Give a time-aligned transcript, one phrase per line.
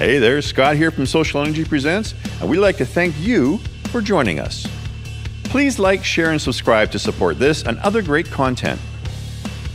[0.00, 3.58] Hey there, Scott here from Social Energy Presents, and we'd like to thank you
[3.90, 4.66] for joining us.
[5.44, 8.80] Please like, share, and subscribe to support this and other great content.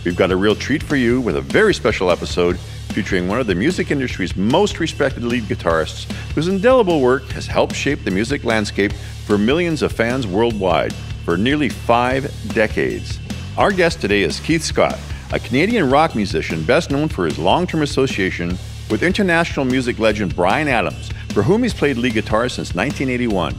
[0.04, 2.58] We've got a real treat for you with a very special episode
[2.90, 7.76] featuring one of the music industry's most respected lead guitarists whose indelible work has helped
[7.76, 8.94] shape the music landscape
[9.28, 10.92] for millions of fans worldwide
[11.24, 13.20] for nearly five decades.
[13.60, 14.98] Our guest today is Keith Scott,
[15.32, 18.58] a Canadian rock musician best known for his long term association
[18.90, 23.56] with international music legend Bryan Adams, for whom he's played lead guitar since 1981.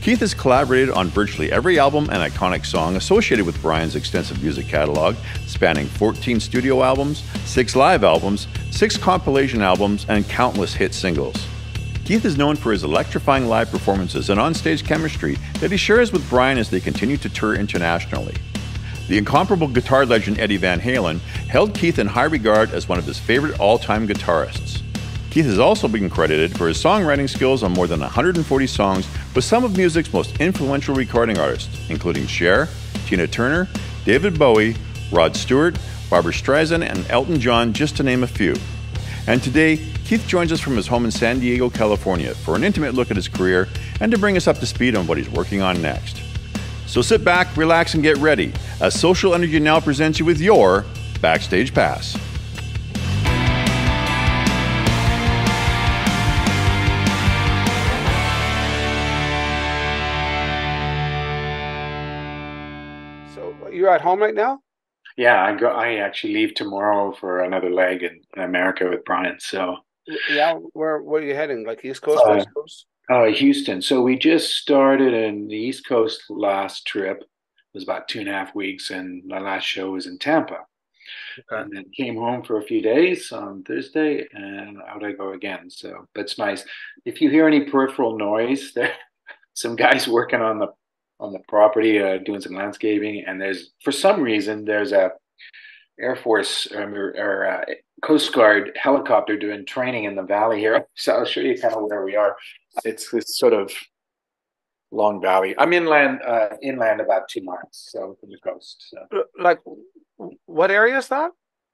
[0.00, 4.66] Keith has collaborated on virtually every album and iconic song associated with Bryan's extensive music
[4.66, 5.14] catalog,
[5.46, 11.36] spanning 14 studio albums, 6 live albums, 6 compilation albums, and countless hit singles.
[12.06, 16.28] Keith is known for his electrifying live performances and onstage chemistry that he shares with
[16.30, 18.34] Bryan as they continue to tour internationally.
[19.10, 21.18] The incomparable guitar legend Eddie Van Halen
[21.48, 24.82] held Keith in high regard as one of his favorite all time guitarists.
[25.30, 29.42] Keith has also been credited for his songwriting skills on more than 140 songs with
[29.42, 32.68] some of music's most influential recording artists, including Cher,
[33.06, 33.66] Tina Turner,
[34.04, 34.76] David Bowie,
[35.10, 35.76] Rod Stewart,
[36.08, 38.54] Barbra Streisand, and Elton John, just to name a few.
[39.26, 42.94] And today, Keith joins us from his home in San Diego, California, for an intimate
[42.94, 43.66] look at his career
[43.98, 46.29] and to bring us up to speed on what he's working on next.
[46.90, 50.84] So sit back, relax, and get ready as Social Energy now presents you with your
[51.20, 52.18] Backstage Pass.
[63.34, 64.58] So you're at home right now?
[65.16, 65.68] Yeah, I go.
[65.68, 69.38] I actually leave tomorrow for another leg in, in America with Bryan.
[69.38, 69.76] So
[70.28, 70.54] Yeah.
[70.72, 71.64] Where where are you heading?
[71.64, 72.86] Like East Coast, Uh, West Coast?
[73.10, 73.82] Uh, Houston.
[73.82, 77.20] So we just started in the East Coast last trip.
[77.20, 77.26] It
[77.74, 80.58] was about two and a half weeks, and my last show was in Tampa.
[81.40, 81.62] Okay.
[81.62, 85.70] And then came home for a few days on Thursday, and out I go again.
[85.70, 86.64] So that's nice.
[87.04, 88.92] If you hear any peripheral noise, there
[89.54, 90.68] some guys working on the
[91.18, 95.10] on the property, uh, doing some landscaping, and there's for some reason there's a
[96.00, 97.64] Air Force um, or, or uh,
[98.02, 100.86] Coast Guard helicopter doing training in the valley here.
[100.96, 102.36] So I'll show you kind of where we are.
[102.84, 103.72] It's this sort of
[104.90, 105.54] long valley.
[105.58, 108.84] I'm inland, uh, inland about two miles, so from the coast.
[108.90, 109.60] So Like
[110.46, 111.30] what area is that?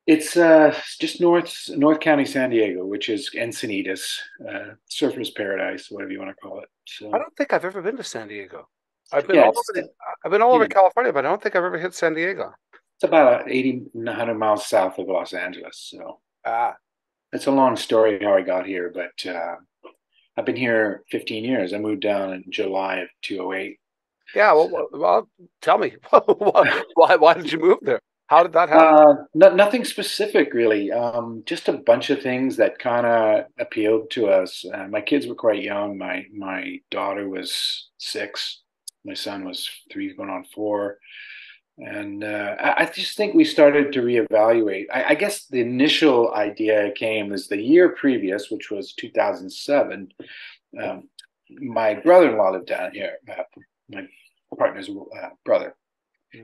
[0.07, 6.13] it's uh, just north North County, San Diego, which is Encinitas, uh, Surfer's Paradise, whatever
[6.13, 6.69] you want to call it.
[6.87, 8.69] So I don't think I've ever been to San Diego.
[9.13, 9.89] I've been Yeah, all over the,
[10.25, 10.69] I've been all over yeah.
[10.69, 12.53] California, but I don't think I've ever hit San Diego.
[12.97, 15.89] It's about 80, 100 miles south of Los Angeles.
[15.91, 16.77] So Ah,
[17.33, 19.57] it's a long story how I got here, but uh,
[20.37, 21.73] I've been here 15 years.
[21.73, 23.79] I moved down in July of 208.
[24.35, 24.53] yeah.
[24.53, 25.29] Well, well, well
[25.63, 28.01] tell me, why why did you move there?
[28.29, 29.07] How did that happen?
[29.09, 30.91] Uh, no, nothing specific, really.
[30.91, 34.65] Um, just a bunch of things that kind of appealed to us.
[34.65, 35.97] Uh, my kids were quite young.
[35.99, 38.63] My my daughter was six.
[39.05, 40.99] My son was three, going on four.
[41.79, 44.87] And uh, I, I just think we started to reevaluate.
[44.93, 50.09] I, I guess the initial idea came as the year previous, which was 2007.
[50.83, 51.09] Um,
[51.51, 53.19] my brother-in-law lived down here.
[53.31, 53.43] Uh,
[53.89, 54.07] my
[54.57, 55.77] partner's uh, brother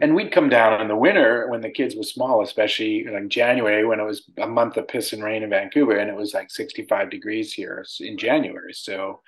[0.01, 3.85] and we'd come down in the winter when the kids were small, especially like January
[3.85, 6.51] when it was a month of piss and rain in Vancouver, and it was like
[6.51, 8.73] 65 degrees here in January.
[8.73, 9.21] So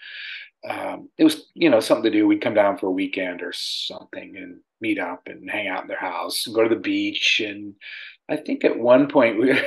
[0.69, 2.27] um, it was, you know, something to do.
[2.27, 5.89] We'd come down for a weekend or something and meet up and hang out in
[5.89, 7.41] their house and go to the beach.
[7.41, 7.75] And
[8.29, 9.63] I think at one point we were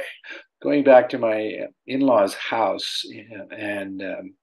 [0.61, 3.03] going back to my in-laws' house
[3.51, 4.33] and um,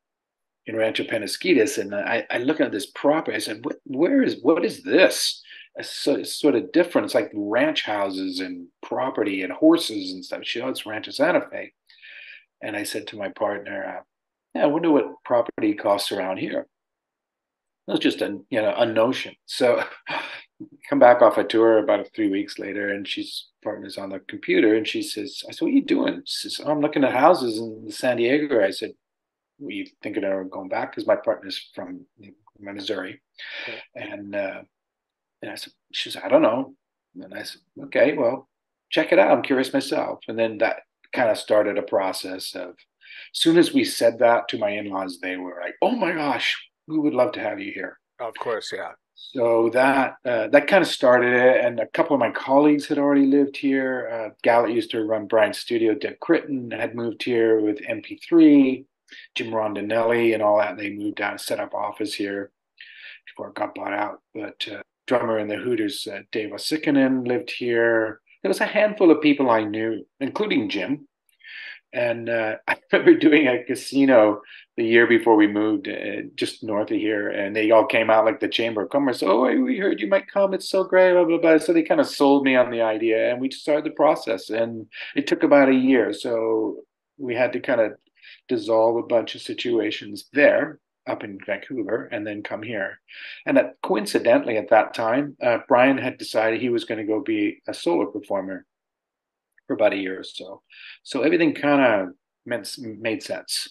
[0.67, 3.37] in Rancho Penasquitas, and I, I look at this property.
[3.37, 5.43] I said, what, "Where is what is this?"
[5.77, 7.07] It's, so, sort of different.
[7.07, 10.41] It's like ranch houses and property and horses and stuff.
[10.45, 11.73] She, it's Rancho Santa Fe.
[12.63, 14.03] And I said to my partner, uh,
[14.55, 16.67] "Yeah, I wonder what property costs around here."
[17.89, 19.35] It was just a you know a notion.
[19.47, 19.83] So
[20.89, 24.75] come back off a tour about three weeks later, and she's partner's on the computer,
[24.75, 27.13] and she says, "I said, what are you doing?" She says, oh, "I'm looking at
[27.13, 28.93] houses in San Diego." I said,
[29.59, 32.07] "Were you thinking of going back?" Because my partner's from
[32.59, 33.21] Missouri,
[33.69, 33.81] Okay.
[33.97, 34.63] and uh,
[35.43, 36.75] and I said, she said, I don't know.
[37.21, 38.49] And I said, okay, well,
[38.91, 39.31] check it out.
[39.31, 40.21] I'm curious myself.
[40.27, 40.79] And then that
[41.13, 42.77] kind of started a process of,
[43.33, 46.57] soon as we said that to my in-laws, they were like, oh my gosh,
[46.87, 47.99] we would love to have you here.
[48.21, 48.93] Of course, yeah.
[49.17, 52.99] So that uh, that kind of started it, and a couple of my colleagues had
[52.99, 54.09] already lived here.
[54.13, 58.85] Uh, gal that used to run Bryan's studio, Deb Critton, had moved here with MP3.
[59.35, 60.77] Jim Rondinelli and all that.
[60.77, 62.51] They moved down, and set up office here
[63.27, 64.21] before it got bought out.
[64.35, 68.21] But uh, drummer in the Hooters, uh, Dave Uosikkinen, lived here.
[68.43, 71.07] There was a handful of people I knew, including Jim.
[71.95, 74.43] And uh, I remember doing a casino
[74.77, 78.25] the year before we moved, uh, just north of here, and they all came out
[78.25, 79.23] like the Chamber of Commerce.
[79.23, 80.53] Oh, we heard you might come.
[80.53, 81.59] It's so great, blah blah blah.
[81.59, 84.51] So they kind of sold me on the idea, and we started the process.
[84.51, 86.79] And it took about a year, so
[87.17, 87.93] we had to kind of
[88.49, 92.99] dissolve a bunch of situations there up in Vancouver and then come here.
[93.47, 97.21] And that, coincidentally, at that time, uh, Bryan had decided he was going to go
[97.21, 98.65] be a solo performer
[99.67, 100.63] for about a year or so.
[101.03, 102.09] So everything kind of
[102.47, 103.69] made sense.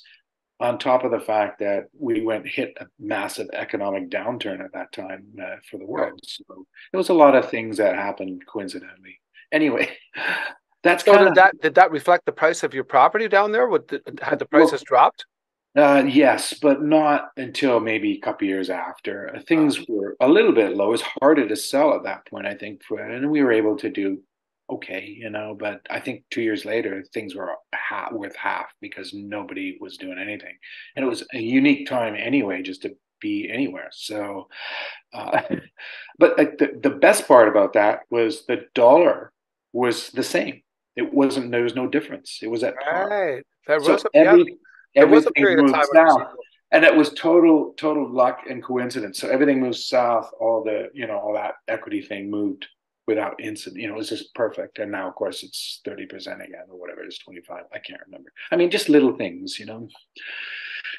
[0.59, 4.91] On top of the fact that we went hit a massive economic downturn at that
[4.93, 6.43] time uh, for the world, so
[6.91, 9.19] there was a lot of things that happened coincidentally.
[9.51, 9.89] Anyway,
[10.83, 13.67] that's so kind of that did that reflect the price of your property down there?
[13.67, 15.25] Would the, had the prices Well, dropped?
[15.75, 19.35] Uh, yes, but not until maybe a couple years after.
[19.35, 20.89] Uh, Things were a little bit low.
[20.89, 23.75] It was harder to sell at that point, I think, for, and we were able
[23.77, 24.21] to do
[24.69, 25.55] okay, you know.
[25.57, 30.19] But I think two years later, things were half, worth half because nobody was doing
[30.19, 30.55] anything,
[30.95, 33.89] and it was a unique time anyway, just to be anywhere.
[33.91, 34.47] So,
[35.13, 35.41] uh,
[36.19, 39.31] but like the the best part about that was the dollar
[39.71, 40.61] was the same.
[40.95, 41.51] It wasn't.
[41.51, 42.39] There was no difference.
[42.41, 43.09] It was at par.
[43.09, 43.43] Right.
[43.67, 44.57] There So was a, yeah, every,
[44.95, 46.27] there was a everything period of time when it was south,
[46.71, 49.19] and it was total total luck and coincidence.
[49.19, 50.29] So everything moved south.
[50.39, 52.67] All the you know all that equity thing moved
[53.07, 53.81] without incident.
[53.81, 54.79] You know, it was just perfect.
[54.79, 57.63] And now, of course, it's thirty percent again or whatever it is, twenty five.
[57.73, 58.31] I can't remember.
[58.51, 59.59] I mean, just little things.
[59.59, 59.87] You know.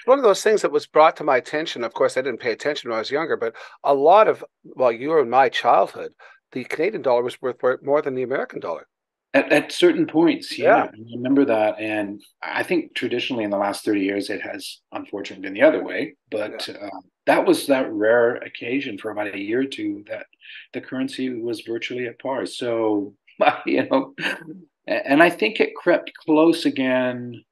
[0.04, 1.84] one of those things that was brought to my attention.
[1.84, 3.54] Of course, I didn't pay attention when I was younger, but
[3.84, 6.12] a lot of well, you were in my childhood.
[6.52, 8.86] The Canadian dollar was worth more than the American dollar.
[9.34, 10.84] At, at certain points, Yeah.
[10.84, 14.80] yeah, I remember that, and I think traditionally in the last thirty years, it has
[14.92, 16.14] unfortunately been the other way.
[16.30, 16.88] But uh,
[17.26, 20.26] that was that rare occasion for about a year or two that
[20.72, 22.46] the currency was virtually at par.
[22.46, 23.14] So
[23.66, 24.14] you know,
[24.86, 27.42] and I think it crept close again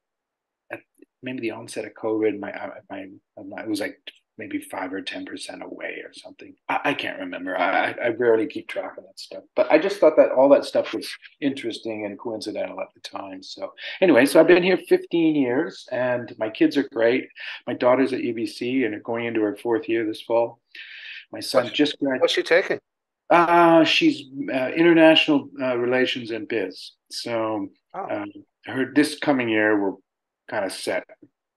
[0.71, 0.79] at
[1.21, 2.39] maybe the onset of COVID.
[2.39, 2.53] My
[2.89, 3.07] my,
[3.45, 3.99] my it was like
[4.37, 6.55] maybe five or ten percent away or something.
[6.69, 7.57] I, I can't remember.
[7.57, 9.43] I, I rarely keep track of that stuff.
[9.55, 11.07] But I just thought that all that stuff was
[11.41, 13.43] interesting and coincidental at the time.
[13.43, 17.27] So anyway, so I've been here 15 years, and my kids are great.
[17.67, 20.59] My daughter's at UBC and going into her fourth year this fall.
[21.31, 22.21] My son What's- just graduated.
[22.21, 22.79] What's she taking?
[23.29, 26.91] Uh, she's uh, international uh, relations and biz.
[27.11, 28.07] So Oh.
[28.09, 28.31] um,
[28.65, 29.93] her this coming year we're
[30.49, 31.03] kind of set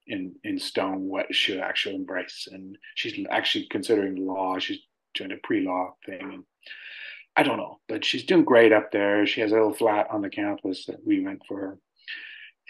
[0.09, 4.59] in in stone what she'll actually embrace, and she's actually considering law.
[4.59, 4.79] She's
[5.15, 6.45] doing a pre-law thing, and
[7.37, 9.27] I don't know, but she's doing great up there.
[9.27, 11.79] She has a little flat on the campus that we went for her,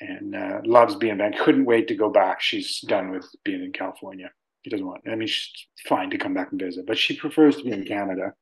[0.00, 1.38] and uh, loves being back.
[1.44, 2.40] Couldn't wait to go back.
[2.40, 4.30] She's done with being in California.
[4.64, 5.02] She doesn't want.
[5.06, 5.50] I mean, she's
[5.88, 8.32] fine to come back and visit, but she prefers to be in Canada.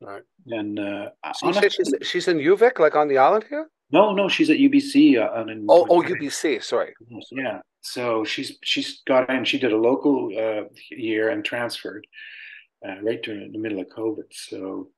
[0.00, 0.22] Right.
[0.48, 3.68] And uh, So honestly- she's she's in UVic, like on the island here.
[3.92, 5.16] No, no, she's at UBC.
[5.18, 6.62] Uh, in- Oh, oh, UBC.
[6.62, 6.94] Sorry.
[7.30, 7.60] Yeah.
[7.82, 9.44] So she's she's got in.
[9.44, 12.06] She did a local uh, year and transferred
[12.86, 14.24] uh, right during the middle of COVID.
[14.30, 14.88] So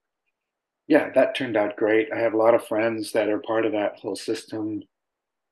[0.87, 2.09] yeah, that turned out great.
[2.13, 4.83] I have a lot of friends that are part of that whole system.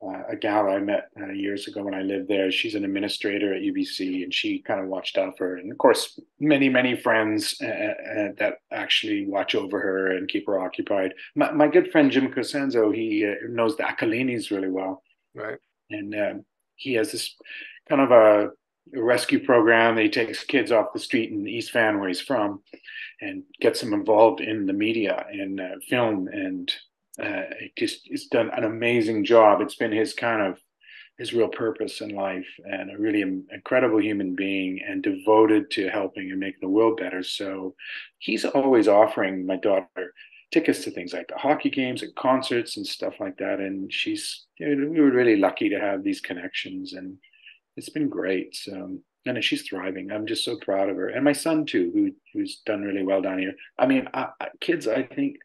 [0.04, 3.54] Uh, a gal I met uh, years ago when I lived there, she's an administrator
[3.54, 5.56] at UBC, and she kind of watched out for her.
[5.58, 10.46] And of course, many many friends uh, uh, that actually watch over her and keep
[10.46, 11.14] her occupied.
[11.36, 15.02] My, my good friend Jim Cosenzo, he uh, knows the Aquilinis really well
[15.34, 15.58] Right.
[15.90, 17.34] and um, he has this
[17.88, 18.50] kind of a,
[18.94, 19.94] rescue program.
[19.94, 22.62] That he takes kids off the street in East Van, where he's from,
[23.20, 26.70] and gets them involved in the media and uh, film, and
[27.20, 29.60] uh, it just it's done an amazing job.
[29.60, 30.58] It's been his kind of
[31.18, 36.30] his real purpose in life, and a really incredible human being, and devoted to helping
[36.30, 37.22] and making the world better.
[37.22, 37.74] So
[38.18, 40.14] he's always offering my daughter
[40.52, 43.58] tickets to things like the hockey games and concerts and stuff like that.
[43.58, 47.16] And she's, you know, we were really lucky to have these connections, and
[47.76, 48.54] it's been great.
[48.54, 50.10] So, and she's thriving.
[50.10, 53.22] I'm just so proud of her, and my son too, who who's done really well
[53.22, 53.54] down here.
[53.78, 55.36] I mean, I, I, kids, I think,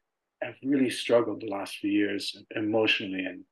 [0.41, 3.43] have really struggled the last few years emotionally, and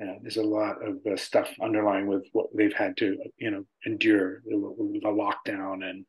[0.00, 3.64] uh, there's a lot of uh, stuff underlying with what they've had to, you know,
[3.84, 6.06] endure the, the lockdown and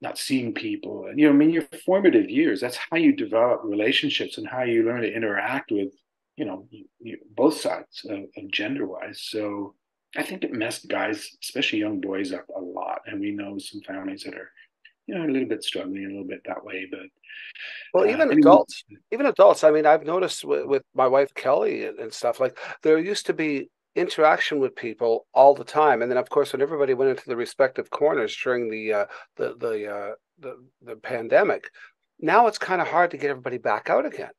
[0.00, 1.06] not seeing people.
[1.06, 4.62] And you know i mean your formative years that's how you develop relationships and how
[4.62, 5.88] you learn to interact with
[6.36, 6.68] you know
[7.00, 9.74] you, both sides of, of gender wise so
[10.16, 13.00] i think it messed guys especially young boys up a lot.
[13.06, 14.50] And we know some families that are
[15.06, 17.00] you know a little bit struggling a little bit that way but
[17.94, 19.64] Well, uh, even anyway, adults, even adults.
[19.64, 23.26] I mean, I've noticed with, with my wife Kelly and, and stuff like there used
[23.26, 27.10] to be interaction with people all the time, and then of course when everybody went
[27.10, 31.70] into the respective corners during the uh, the the, uh, the the pandemic,
[32.20, 34.30] now it's kind of hard to get everybody back out again.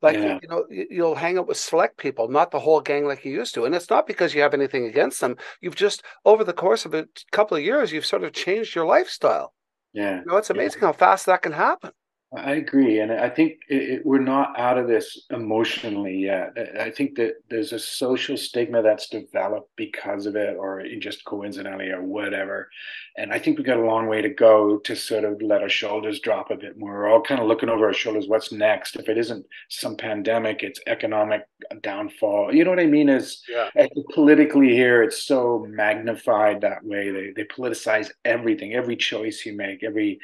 [0.00, 0.40] Like yeah.
[0.42, 3.54] you know, you'll hang out with select people, not the whole gang like you used
[3.54, 3.64] to.
[3.64, 5.36] And it's not because you have anything against them.
[5.60, 8.84] You've just over the course of a couple of years, you've sort of changed your
[8.84, 9.54] lifestyle.
[9.92, 10.88] Yeah, you know, it's amazing yeah.
[10.88, 11.92] how fast that can happen.
[12.34, 16.56] I agree, and I think it, it, we're not out of this emotionally yet.
[16.80, 21.90] I think that there's a social stigma that's developed because of it, or just coincidentally,
[21.90, 22.70] or whatever.
[23.18, 25.68] And I think we've got a long way to go to sort of let our
[25.68, 26.92] shoulders drop a bit more.
[26.92, 28.28] We're all kind of looking over our shoulders.
[28.28, 28.96] What's next?
[28.96, 31.42] If it isn't some pandemic, it's economic
[31.82, 32.54] downfall.
[32.54, 33.10] You know what I mean?
[33.10, 33.68] Is yeah.
[34.14, 37.10] politically here, it's so magnified that way.
[37.10, 40.18] They they politicize everything, every choice you make, every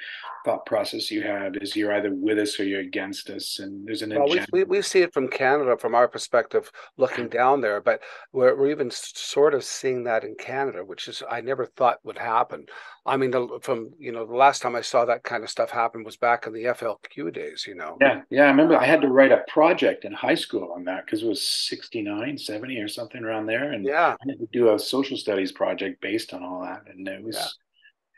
[0.48, 4.00] thought process you have is you're either with us or you're against us and there's
[4.00, 8.00] an well, we, we, see it from canada from our perspective looking down there but
[8.32, 12.16] we're, we're even sort of seeing that in canada which is i never thought would
[12.16, 12.64] happen.
[13.04, 15.70] I mean the, from you know the last time i saw that kind of stuff
[15.70, 17.98] happen was back in the flq days you know?
[18.00, 21.04] Yeah yeah i remember i had to write a project in high school on that
[21.04, 24.16] because it was 69 70 or something around there and yeah.
[24.18, 27.36] I had to do a social studies project based on all that and it was
[27.36, 27.48] yeah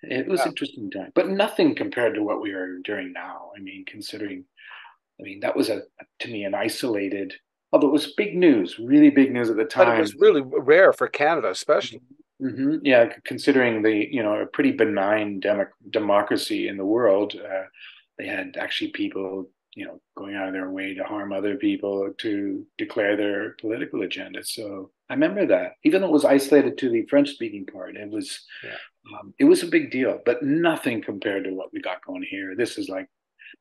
[0.03, 0.49] it was yeah.
[0.49, 3.51] interesting time, but nothing compared to what we are doing now.
[3.57, 4.45] I mean, considering,
[5.21, 5.83] I mean, that was a
[6.21, 7.35] to me an isolated,
[7.73, 9.87] although it was big news, really big news at the time.
[9.87, 12.01] But it was really rare for Canada, especially.
[12.41, 12.77] Mm-hmm.
[12.83, 17.65] Yeah, considering the you know a pretty benign demo- democracy in the world, uh,
[18.17, 22.11] they had actually people you know going out of their way to harm other people
[22.19, 24.43] to declare their political agenda.
[24.43, 28.11] So I remember that, even though it was isolated to the French speaking part, it
[28.11, 28.77] was yeah.
[29.19, 32.55] um, it was a big deal, but nothing compared to what we got going here.
[32.57, 33.09] This is like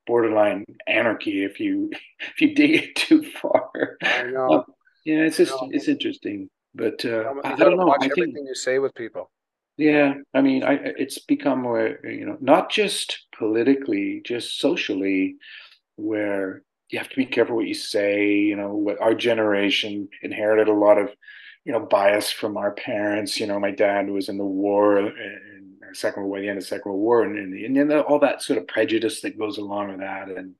[0.05, 1.89] borderline anarchy if you
[2.19, 3.97] if you dig it too far.
[4.03, 4.53] I know.
[4.53, 4.63] Um,
[5.05, 7.95] yeah, it's just it's interesting, but uh, I, I, don't know.
[7.99, 9.31] I think you say with people.
[9.77, 15.37] Yeah, I mean, I, it's become where you know, not just politically, just socially,
[15.95, 18.27] where you have to be careful what you say.
[18.27, 21.09] You know, what our generation inherited a lot of,
[21.65, 23.39] you know, bias from our parents.
[23.39, 26.49] You know, my dad was in the war, uh, in the Second World War, the
[26.49, 29.37] end of the Second World War, and, and, and all that sort of prejudice that
[29.37, 30.55] goes along with that, and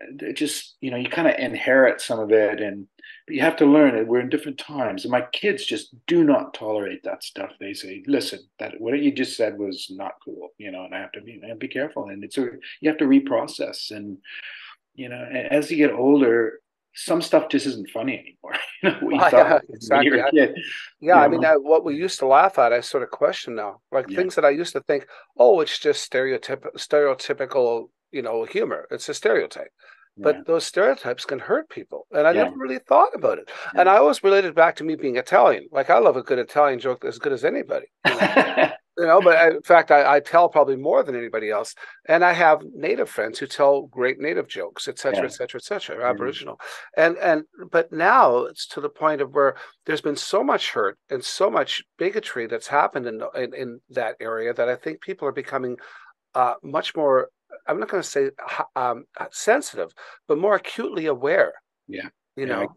[0.00, 2.86] it just you know you kind of inherit some of it and
[3.26, 6.24] but you have to learn it we're in different times and my kids just do
[6.24, 10.48] not tolerate that stuff they say listen that what you just said was not cool
[10.56, 12.48] you know and i have to be be careful and it's a
[12.80, 14.16] you have to reprocess and
[14.94, 16.60] you know, as you get older,
[16.94, 18.60] some stuff just isn't funny anymore.
[18.82, 20.18] you know, well, yeah, exactly.
[20.32, 20.46] yeah,
[21.00, 23.80] yeah I mean, I, what we used to laugh at, I sort of question now.
[23.92, 24.16] Like yeah.
[24.16, 25.06] things that I used to think,
[25.38, 28.86] oh, it's just stereotyp- stereotypical, you know, humor.
[28.90, 29.70] It's a stereotype.
[30.16, 30.42] But yeah.
[30.46, 32.06] those stereotypes can hurt people.
[32.10, 33.50] And I never really thought about it.
[33.74, 35.68] And I always related back to me being Italian.
[35.70, 37.86] Like I love a good Italian joke as good as anybody.
[38.06, 38.70] You know?
[38.98, 41.74] you know but I, in fact I, I, tell probably more than anybody else
[42.06, 45.24] and i have native friends who tell great native jokes et cetera yeah.
[45.26, 46.06] et cetera et cetera mm-hmm.
[46.06, 46.60] aboriginal
[46.96, 49.56] and and but now it's to the point of where
[49.86, 54.16] there's been so much hurt and so much bigotry that's happened in in, in that
[54.20, 55.76] area that i think people are becoming
[56.34, 57.28] uh, much more
[57.66, 58.30] i'm not going to say
[58.76, 59.92] um, sensitive
[60.28, 61.52] but more acutely aware
[61.88, 62.68] yeah you know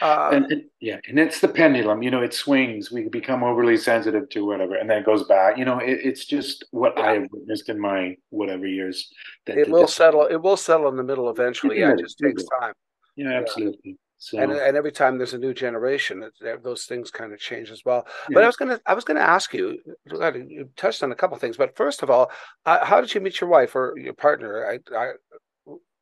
[0.00, 2.02] uh, and, and, yeah, and it's the pendulum.
[2.02, 2.90] You know, it swings.
[2.90, 5.58] We become overly sensitive to whatever, and then it goes back.
[5.58, 7.04] You know, it, it's just what yeah.
[7.04, 9.12] I have witnessed in my whatever years.
[9.46, 10.26] That, it will settle.
[10.26, 11.80] It will settle in the middle eventually.
[11.80, 12.72] Yeah, it just takes time.
[13.16, 13.98] Yeah, absolutely.
[14.16, 16.30] So, and, and every time there's a new generation,
[16.62, 18.06] those things kind of change as well.
[18.30, 18.34] Yeah.
[18.34, 19.78] But I was gonna, I was gonna ask you.
[20.10, 22.30] You touched on a couple things, but first of all,
[22.64, 24.66] uh, how did you meet your wife or your partner?
[24.66, 25.12] I, I,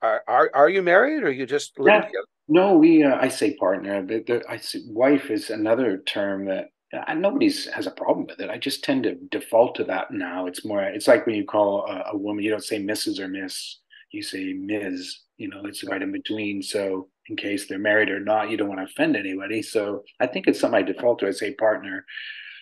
[0.02, 2.06] are, are you married or you just living yeah.
[2.06, 2.26] together?
[2.48, 3.04] No, we.
[3.04, 7.66] Uh, I say partner, but the, I say wife is another term that uh, nobody's
[7.66, 8.50] has a problem with it.
[8.50, 10.46] I just tend to default to that now.
[10.46, 10.82] It's more.
[10.82, 13.20] It's like when you call a, a woman, you don't say Mrs.
[13.20, 13.78] or Miss.
[14.12, 15.18] You say Ms.
[15.38, 16.62] You know, it's right in between.
[16.62, 19.62] So in case they're married or not, you don't want to offend anybody.
[19.62, 21.28] So I think it's something I default to.
[21.28, 22.04] I say partner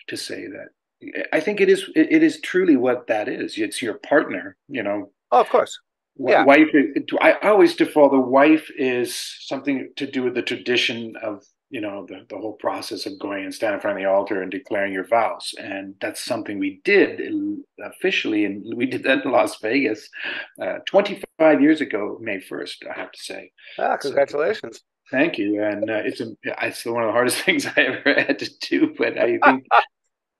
[0.07, 1.27] to say that.
[1.33, 1.89] I think it is.
[1.95, 3.57] It, it is truly what that is.
[3.57, 4.55] It's your partner.
[4.69, 5.11] You know.
[5.31, 5.79] Oh, of course
[6.17, 6.43] yeah.
[6.43, 6.69] wife
[7.21, 12.05] I always default the wife is something to do with the tradition of you know
[12.07, 14.93] the, the whole process of going and standing in front of the altar and declaring
[14.93, 15.55] your vows.
[15.57, 17.21] And that's something we did
[17.81, 20.07] officially and we did that in las vegas
[20.61, 23.51] uh, 25 years ago may 1st i have to say.
[23.79, 24.77] Ah congratulations.
[24.77, 25.63] so, thank you.
[25.63, 28.93] And uh, it's a, it's one of the hardest things i ever had to do
[28.97, 29.65] but i think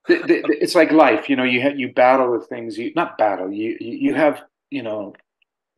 [0.07, 3.17] the, the, it's like life you know you have, you battle with things you not
[3.17, 5.13] battle you you have you know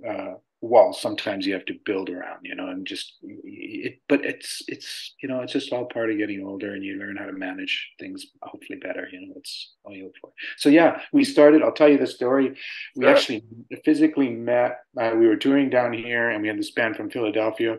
[0.08, 4.62] uh, walls sometimes you have to build around you know and just it but it's
[4.70, 7.34] it's you know it's just all part of getting older and you learn how to
[7.34, 11.62] manage things hopefully better you know it's all you look for so yeah we started
[11.62, 12.56] i'll tell you the story
[12.96, 13.44] we actually
[13.84, 17.78] physically met uh, we were touring down here and we had this band from philadelphia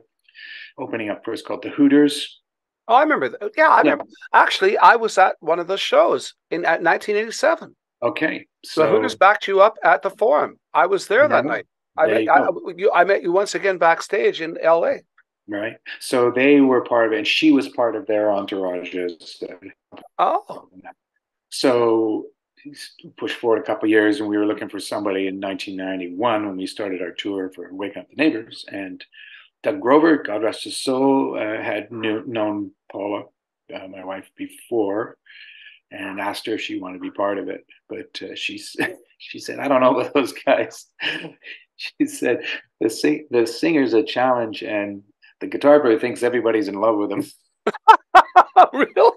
[0.79, 2.41] opening up first called the Hooters.
[2.89, 3.53] Oh, I remember that.
[3.57, 4.05] Yeah, I remember.
[4.33, 7.75] Actually, I was at one of those shows in at 1987.
[8.03, 10.59] Okay, So the Hooters backed you up at the Forum.
[10.75, 11.67] I was there that night.
[11.97, 15.03] I met, you I, you, I met you once again backstage in L.A.
[15.49, 15.77] right.
[16.01, 19.43] So they were part of it, and she was part of their entourages.
[20.19, 20.69] Oh,
[21.51, 22.27] So
[23.17, 26.67] push forward a couple years, and we were looking for somebody in 1991 when we
[26.67, 28.65] started our tour for Waking Up the Neighbors.
[28.69, 29.05] And
[29.63, 33.25] Doug Grover, God rest his soul, uh, had knew, known Paula,
[33.75, 35.17] uh, my wife, before,
[35.91, 37.65] and asked her if she wanted to be part of it.
[37.89, 38.59] But uh, she
[39.19, 40.87] she said, "I don't know about those guys."
[41.77, 42.45] she said,
[42.81, 45.03] "The sing- the singer's a challenge, and
[45.41, 47.25] the guitar player thinks everybody's in love with him."
[48.73, 49.13] really?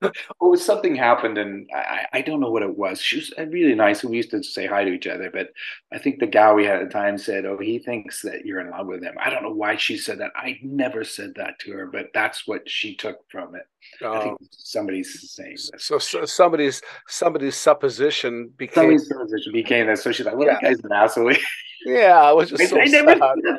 [0.40, 3.00] Oh, something happened, and I, I don't know what it was.
[3.00, 5.30] She was really nice, and we used to say hi to each other.
[5.30, 5.48] But
[5.92, 8.60] I think the gal we had at the time said, "Oh, he thinks that you're
[8.60, 10.30] in love with him." I don't know why she said that.
[10.36, 13.62] I never said that to her, but that's what she took from it.
[14.02, 14.20] I Oh.
[14.22, 15.84] think somebody's saying this.
[15.84, 18.74] So, so somebody's somebody's supposition became.
[18.74, 19.98] Somebody's supposition became that.
[19.98, 21.32] So she's like, "Well, that guy's an asshole."
[21.86, 23.58] Yeah, it was just I, so I never said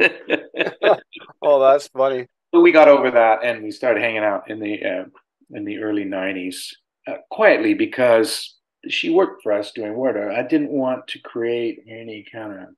[0.00, 1.00] that.
[1.42, 2.26] Oh, that's funny.
[2.50, 5.04] But we got over that and we started hanging out in the uh,
[5.52, 6.74] in the early 90s
[7.06, 8.56] uh, quietly because
[8.88, 12.68] she worked for us doing water i didn't want to create any kind of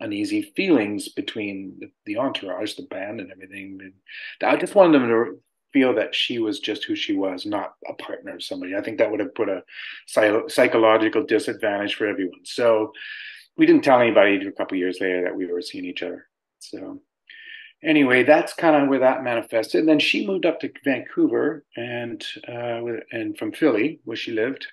[0.00, 3.78] uneasy feelings between the, the entourage the band and everything.
[3.80, 3.92] And
[4.42, 5.40] i just wanted them to
[5.72, 8.74] feel that she was just who she was not a partner of somebody.
[8.74, 9.62] I think that would have put a
[10.06, 12.40] psy- psychological disadvantage for everyone.
[12.44, 12.92] So
[13.56, 16.28] we didn't tell anybody a couple years later that we were seeing each other.
[16.60, 17.00] So
[17.82, 19.80] anyway, that's kind of where that manifested.
[19.80, 22.80] And then she moved up to Vancouver and uh,
[23.12, 24.66] and from Philly, where she lived.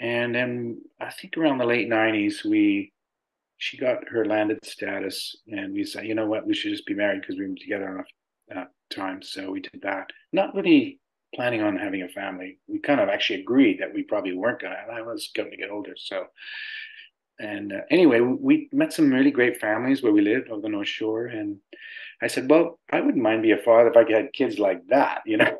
[0.00, 2.92] And then I think around the late '90s, we
[3.58, 6.94] she got her landed status, and we said, you know what, we should just be
[6.94, 8.06] married because we've been together enough
[8.54, 9.22] uh, time.
[9.22, 10.10] So we did that.
[10.32, 11.00] Not really
[11.34, 12.58] planning on having a family.
[12.66, 14.76] We kind of actually agreed that we probably weren't gonna.
[14.82, 16.26] And I was going to get older, so.
[17.38, 20.88] And uh, anyway, we met some really great families where we lived over the North
[20.88, 21.58] Shore, and
[22.22, 25.22] I said, "Well, I wouldn't mind be a father if I had kids like that,
[25.26, 25.58] you know."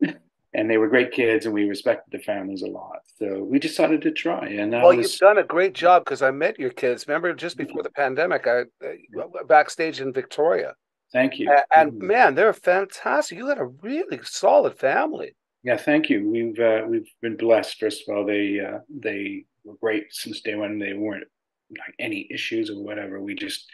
[0.54, 3.00] and they were great kids, and we respected the families a lot.
[3.18, 4.46] So we decided to try.
[4.48, 7.06] And that Well, was you've done a great job because I met your kids.
[7.08, 10.74] Remember, just before the pandemic, I uh, backstage in Victoria,
[11.12, 11.50] thank you.
[11.50, 12.02] A- and Mhm.
[12.02, 13.38] man, they're fantastic.
[13.38, 15.34] You had a really solid family.
[15.64, 16.28] Yeah, thank you.
[16.28, 17.78] We've uh, we've been blessed.
[17.78, 20.78] First of all, they uh, they were great since day one.
[20.78, 21.26] They weren't
[21.70, 23.20] like any issues or whatever.
[23.20, 23.70] We just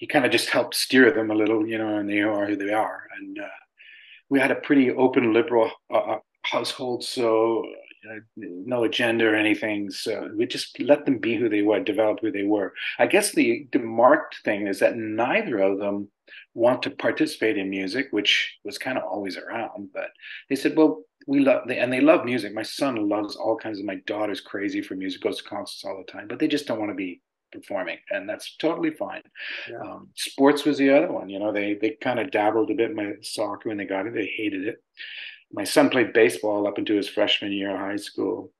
[0.00, 2.56] you kind of just helped steer them a little, you know, and they are who
[2.56, 3.06] they are.
[3.18, 3.58] And uh,
[4.28, 7.64] we had a pretty open, liberal uh, uh, household, so
[8.10, 9.90] uh, no agenda or anything.
[9.90, 12.72] So we just let them be who they were, develop who they were.
[12.98, 16.08] I guess the the marked thing is that neither of them
[16.54, 20.10] want to participate in music, which was kind of always around, but
[20.48, 22.54] they said, well, we love they, and they love music.
[22.54, 23.84] My son loves all kinds of.
[23.84, 26.78] My daughter's crazy for music, goes to concerts all the time, but they just don't
[26.78, 27.20] want to be
[27.52, 29.22] performing, and that's totally fine.
[29.70, 29.80] Yeah.
[29.80, 31.28] Um, sports was the other one.
[31.28, 34.06] You know, they they kind of dabbled a bit in my soccer when they got
[34.06, 34.14] it.
[34.14, 34.82] They hated it.
[35.52, 38.52] My son played baseball up into his freshman year of high school,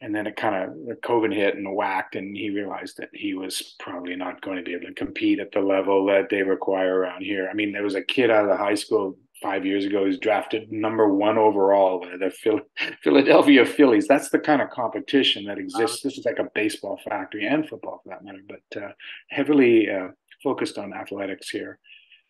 [0.00, 3.74] and then it kind of COVID hit and whacked, and he realized that he was
[3.80, 7.22] probably not going to be able to compete at the level that they require around
[7.22, 7.48] here.
[7.50, 9.16] I mean, there was a kid out of the high school
[9.46, 12.30] five years ago who's drafted number one overall by the
[13.02, 14.08] Philadelphia Phillies.
[14.08, 16.02] That's the kind of competition that exists.
[16.02, 18.92] This is like a baseball factory and football for that matter, but uh,
[19.28, 20.08] heavily uh,
[20.42, 21.78] focused on athletics here.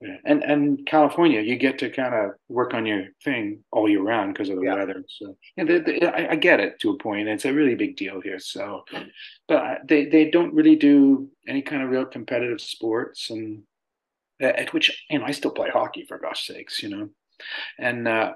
[0.02, 0.16] Yeah.
[0.26, 4.35] And and California, you get to kind of work on your thing all year round
[4.35, 4.74] because of the Yeah.
[4.74, 5.02] weather.
[5.09, 7.29] So yeah, they, they, I, I get it to a point.
[7.29, 8.38] It's a really big deal here.
[8.38, 8.85] So,
[9.48, 13.62] but they they don't really do any kind of real competitive sports, and uh,
[14.40, 17.09] at which you know I still play hockey for gosh sakes, you know,
[17.79, 18.35] and uh,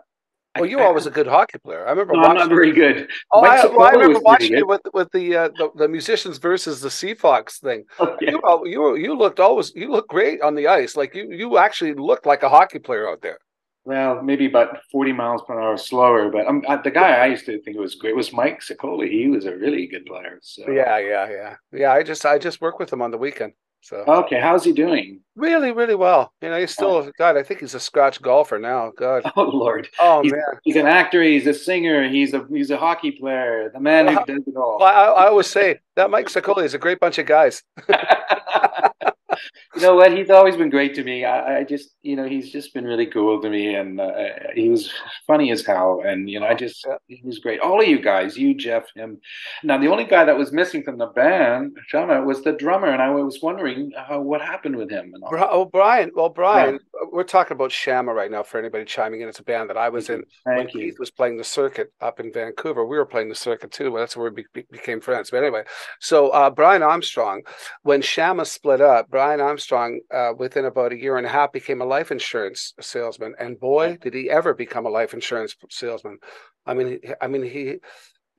[0.56, 1.86] Well, you were always a good hockey player.
[1.86, 2.38] I remember no, I'm watching.
[2.38, 3.08] not very good.
[3.32, 6.80] oh, I, well, I remember watching you with with the, uh, the the musicians versus
[6.80, 7.84] the Sea Fox thing.
[8.00, 8.32] Yeah.
[8.32, 10.96] You, you you looked always you looked great on the ice.
[10.96, 13.38] Like you you actually looked like a hockey player out there.
[13.84, 17.46] Well, maybe about 40 miles per hour slower, but um, uh, the guy I used
[17.46, 19.10] to think was great was Mike Sicoli.
[19.10, 20.38] He was a really good player.
[20.42, 21.92] So Yeah, yeah, yeah, yeah.
[21.92, 23.54] I just I just work with him on the weekend.
[23.82, 25.20] So okay, how's he doing?
[25.36, 26.32] really, really well.
[26.42, 27.36] You know, he's still God.
[27.38, 28.92] I think he's a scratch golfer now.
[28.96, 29.22] God.
[29.36, 30.42] Oh Lord, Oh he's, man.
[30.64, 31.22] he's an actor.
[31.22, 32.08] He's a singer.
[32.08, 33.70] He's a he's a hockey player.
[33.72, 34.78] The man who does it all.
[34.80, 37.62] Well, I, I always say that Mike Sicoli is a great bunch of guys.
[39.76, 40.16] you know what?
[40.16, 41.24] He's always been great to me.
[41.24, 44.12] I, I just, you know, he's just been really cool to me, and uh,
[44.54, 44.92] he was
[45.26, 46.02] funny as hell.
[46.04, 47.60] And you know, I just, he was great.
[47.60, 49.20] All of you guys, you, Jeff, him.
[49.62, 53.02] Now, the only guy that was missing from the band, Shama, was the drummer, and
[53.02, 55.12] I was wondering uh, what happened with him.
[55.14, 55.48] And all.
[55.50, 56.10] Oh, Brian.
[56.14, 57.08] Well, Brian, yeah.
[57.12, 58.42] we're talking about Shama right now.
[58.42, 60.90] For anybody chiming in, it's a band that I was Thank in Thank when you.
[60.90, 62.84] Keith was playing the circuit up in Vancouver.
[62.84, 63.94] We were playing the circuit too.
[63.96, 65.30] That's where we be- became friends.
[65.30, 65.62] But anyway,
[66.00, 67.42] so uh, Brian Armstrong,
[67.82, 71.80] when Shama split up, Brian Armstrong, uh, within about a year and a half, became
[71.80, 73.34] a life insurance salesman.
[73.38, 76.18] And boy, did he ever become a life insurance salesman!
[76.66, 77.76] I mean, I mean, he,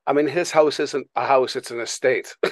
[0.07, 2.35] I mean, his house isn't a house; it's an estate.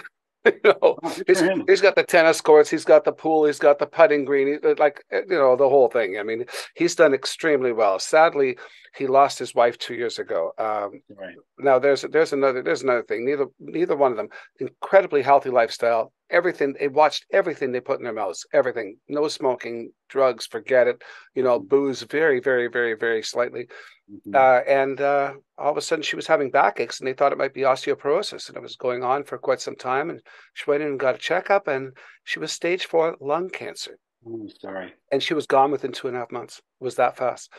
[0.46, 0.98] you know, oh,
[1.28, 4.60] he's, he's got the tennis courts, he's got the pool, he's got the putting green,
[4.78, 6.18] like you know the whole thing.
[6.18, 8.00] I mean, he's done extremely well.
[8.00, 8.58] Sadly,
[8.96, 10.52] he lost his wife two years ago.
[10.58, 11.36] Um, right.
[11.58, 13.26] Now there's there's another there's another thing.
[13.26, 16.12] Neither neither one of them incredibly healthy lifestyle.
[16.30, 18.46] Everything they watched everything they put in their mouths.
[18.54, 18.98] Everything.
[19.08, 21.02] No smoking, drugs, forget it.
[21.36, 23.68] You know, booze very very very very slightly.
[24.12, 24.36] Mm-hmm.
[24.36, 27.38] Uh, and uh, all of a sudden, she was having backaches, and they thought it
[27.38, 30.10] might be osteoporosis, and it was going on for quite some time.
[30.10, 30.22] And
[30.56, 33.98] she went in and got a checkup, and she was stage four lung cancer.
[34.28, 34.94] Oh, sorry.
[35.12, 36.58] And she was gone within two and a half months.
[36.58, 37.52] It was that fast.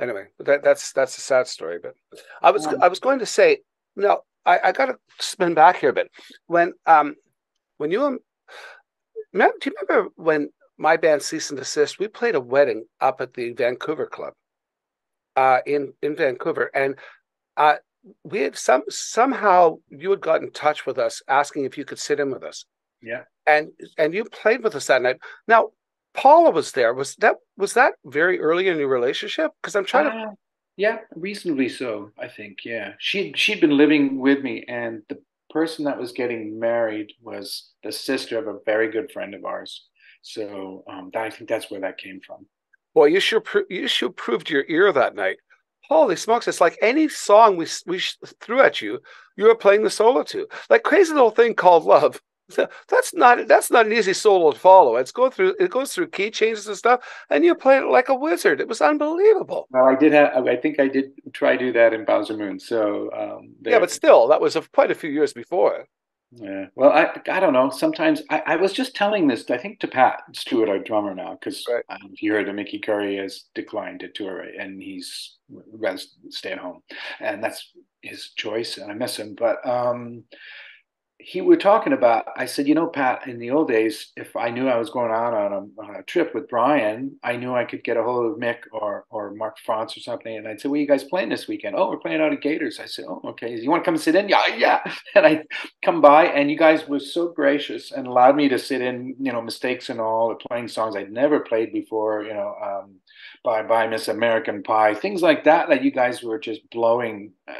[0.00, 1.78] Anyway, that, that's that's a sad story.
[1.82, 1.94] But
[2.42, 3.58] I was um, I was going to say,
[3.94, 6.10] no, I, I got to spin back here a bit.
[6.46, 7.14] When um
[7.78, 8.18] when you um,
[9.32, 11.98] do you remember when my band Cease and Desist?
[11.98, 14.34] We played a wedding up at the Vancouver Club
[15.36, 16.96] uh, in in Vancouver, and
[17.56, 17.76] uh,
[18.24, 21.98] we had some somehow you had got in touch with us asking if you could
[21.98, 22.64] sit in with us.
[23.02, 25.18] Yeah, and and you played with us that night.
[25.48, 25.70] Now
[26.16, 26.94] Paula was there.
[26.94, 29.52] Was that was that very early in your relationship?
[29.60, 30.32] Because I'm trying uh, to.
[30.76, 32.10] Yeah, reasonably so.
[32.18, 32.58] I think.
[32.64, 37.70] Yeah, she she'd been living with me, and the person that was getting married was
[37.82, 39.86] the sister of a very good friend of ours.
[40.22, 42.46] So um, I think that's where that came from.
[42.94, 45.36] Boy, you sure you sure proved your ear that night.
[45.88, 46.48] Holy smokes!
[46.48, 48.00] It's like any song we we
[48.40, 48.98] threw at you,
[49.36, 50.48] you were playing the solo to.
[50.70, 52.20] Like crazy little thing called love.
[52.88, 54.96] That's not that's not an easy solo to follow.
[54.96, 58.08] It's go through it goes through key changes and stuff, and you play it like
[58.08, 58.60] a wizard.
[58.60, 59.66] It was unbelievable.
[59.70, 62.60] Well, I did have I think I did try to do that in Bowser Moon.
[62.60, 65.86] So um, yeah, but still, that was a, quite a few years before.
[66.32, 66.66] Yeah.
[66.74, 67.70] Well, I I don't know.
[67.70, 71.38] Sometimes I, I was just telling this, I think, to Pat Stewart, our drummer now,
[71.38, 71.84] because right.
[71.88, 75.36] um, you heard that Mickey Curry has declined to tour and he's
[75.72, 76.82] rather stay at home,
[77.20, 79.34] and that's his choice, and I miss him.
[79.34, 80.24] But um,
[81.18, 84.50] he were talking about i said you know pat in the old days if i
[84.50, 87.64] knew i was going out on a, on a, trip with bryan i knew i
[87.64, 90.36] could get a hold of mick or or mark france or something.
[90.36, 91.74] And i'd say well you guys playing this weekend?
[91.76, 92.78] Oh we're playing out at gators.
[92.78, 93.58] I said oh okay.
[93.58, 94.28] You want to come sit in?
[94.28, 94.92] Yeah yeah.
[95.14, 95.42] And i
[95.82, 99.32] come by and you guys were so gracious and allowed me to sit in you
[99.32, 102.96] know mistakes and all playing songs i'd never played before you know um,
[103.44, 107.52] by by Miss American Pie, things like that that you guys were just blowing uh,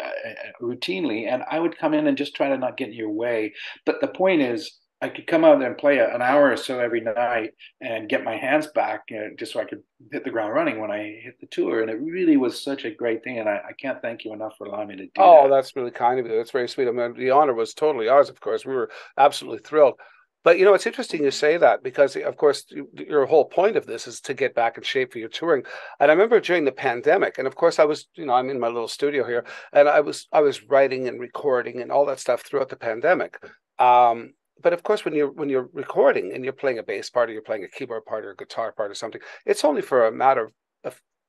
[0.60, 3.54] routinely, and I would come in and just try to not get in your way.
[3.84, 6.80] But the point is, I could come out there and play an hour or so
[6.80, 10.30] every night and get my hands back, you know, just so I could hit the
[10.30, 11.82] ground running when I hit the tour.
[11.82, 14.54] And it really was such a great thing, and I, I can't thank you enough
[14.56, 15.52] for allowing me to do oh, that.
[15.52, 16.34] Oh, that's really kind of you.
[16.34, 16.88] That's very sweet.
[16.88, 18.30] I mean, the honor was totally ours.
[18.30, 20.00] Of course, we were absolutely thrilled.
[20.46, 23.86] But you know, it's interesting you say that because, of course, your whole point of
[23.86, 25.64] this is to get back in shape for your touring.
[25.98, 28.60] And I remember during the pandemic, and of course, I was, you know, I'm in
[28.60, 32.20] my little studio here, and I was, I was writing and recording and all that
[32.20, 33.44] stuff throughout the pandemic.
[33.80, 37.28] Um, but of course, when you're when you're recording and you're playing a bass part
[37.28, 40.06] or you're playing a keyboard part or a guitar part or something, it's only for
[40.06, 40.52] a matter of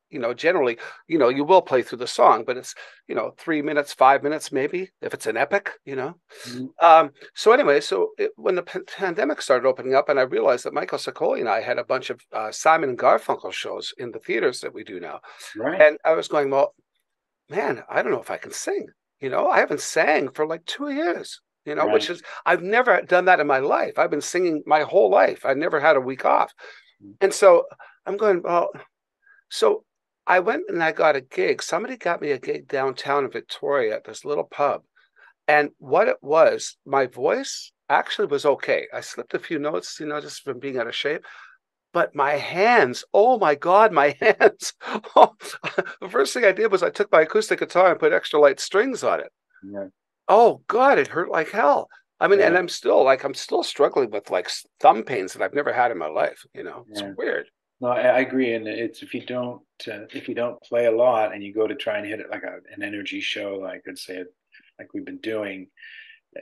[0.10, 2.74] you know, generally, you know, you will play through the song, but it's,
[3.08, 6.16] you know, three minutes, five minutes, maybe if it's an epic, you know.
[6.48, 6.86] Mm-hmm.
[6.86, 10.66] Um, so anyway, so it, when the p- pandemic started opening up, and I realized
[10.66, 14.12] that Michael Sicoli and I had a bunch of uh, Simon and Garfunkel shows in
[14.12, 15.20] the theaters that we do now,
[15.56, 15.82] right.
[15.82, 16.74] and I was going, well,
[17.50, 18.88] man, I don't know if I can sing.
[19.20, 21.42] You know, I haven't sang for like two years.
[21.66, 21.94] You know, right.
[21.94, 24.00] which is I've never done that in my life.
[24.00, 25.46] I've been singing my whole life.
[25.46, 26.54] I never had a week off,
[27.04, 27.12] mm-hmm.
[27.20, 27.66] and so
[28.06, 28.70] I'm going, well,
[29.50, 29.84] so
[30.28, 31.64] I went and I got a gig.
[31.64, 34.82] Somebody got me a gig downtown in Victoria at this little pub.
[35.48, 38.88] And what it was, my voice actually was okay.
[38.94, 41.24] I slipped a few notes, you know, just from being out of shape.
[41.94, 44.74] But my hands, oh my God, my hands.
[46.02, 48.60] The first thing I did was I took my acoustic guitar and put extra light
[48.60, 49.32] strings on it.
[49.64, 49.88] Yeah.
[50.28, 51.88] Oh God, it hurt like hell.
[52.20, 52.48] I mean, yeah.
[52.48, 54.50] and I'm still like, I'm still struggling with like
[54.82, 56.44] thumb pains that I've never had in my life.
[56.54, 57.48] You know, it's weird.
[57.80, 61.34] No, I, agree, and it's if you don't uh, if you don't play a lot
[61.34, 64.00] and you go to try and hit it like a, an energy show, like I'd
[64.00, 64.24] say,
[64.80, 65.68] like we've been doing,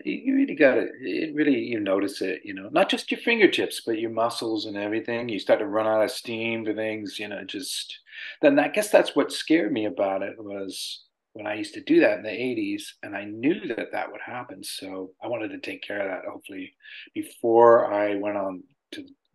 [0.04, 2.70] you really got it really you notice it you know?
[2.72, 5.30] Not just your fingertips but your muscles and everything.
[5.30, 8.00] You start to run out of steam to things you know just
[8.42, 12.00] then i guess that's what scared me about it was when i used to do
[12.00, 15.60] that in the 80s and i knew that that would happen so i wanted to
[15.60, 16.74] take care of that hopefully
[17.14, 18.64] before i went on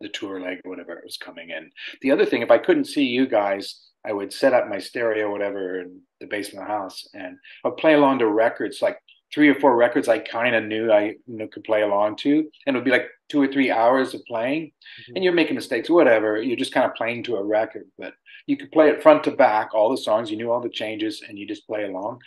[0.01, 1.69] the tour leg or whatever it was coming in
[2.01, 5.29] the other thing if i couldn't see you guys I would set up my stereo,
[5.31, 8.97] whatever, in the basement of the house, and I'd play along to records like
[9.33, 12.49] three or four records I kind of knew I you know, could play along to,
[12.65, 15.15] and it would be like two or three hours of playing, mm-hmm.
[15.15, 16.41] and you're making mistakes, whatever.
[16.41, 18.13] You're just kind of playing to a record, but
[18.47, 20.31] you could play it front to back, all the songs.
[20.31, 22.19] You knew all the changes, and you just play along.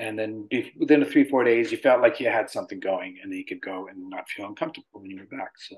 [0.00, 3.30] And then within the three four days, you felt like you had something going, and
[3.30, 5.50] then you could go and not feel uncomfortable when you were back.
[5.58, 5.76] So.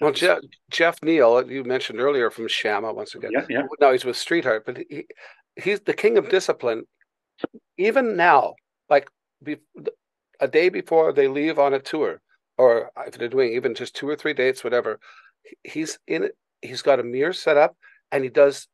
[0.00, 0.38] Well, Jeff,
[0.70, 3.30] Jeff Neal, you mentioned earlier from Shama once again.
[3.32, 3.62] Yeah, yeah.
[3.80, 5.06] Now he's with Streetheart, but he,
[5.56, 6.84] he's the king of discipline.
[7.78, 8.54] Even now,
[8.90, 9.08] like
[10.40, 12.20] a day before they leave on a tour,
[12.58, 15.00] or if they're doing even just two or three dates, whatever,
[15.64, 16.36] he's in it.
[16.62, 17.76] He's got a mirror set up,
[18.12, 18.68] and he does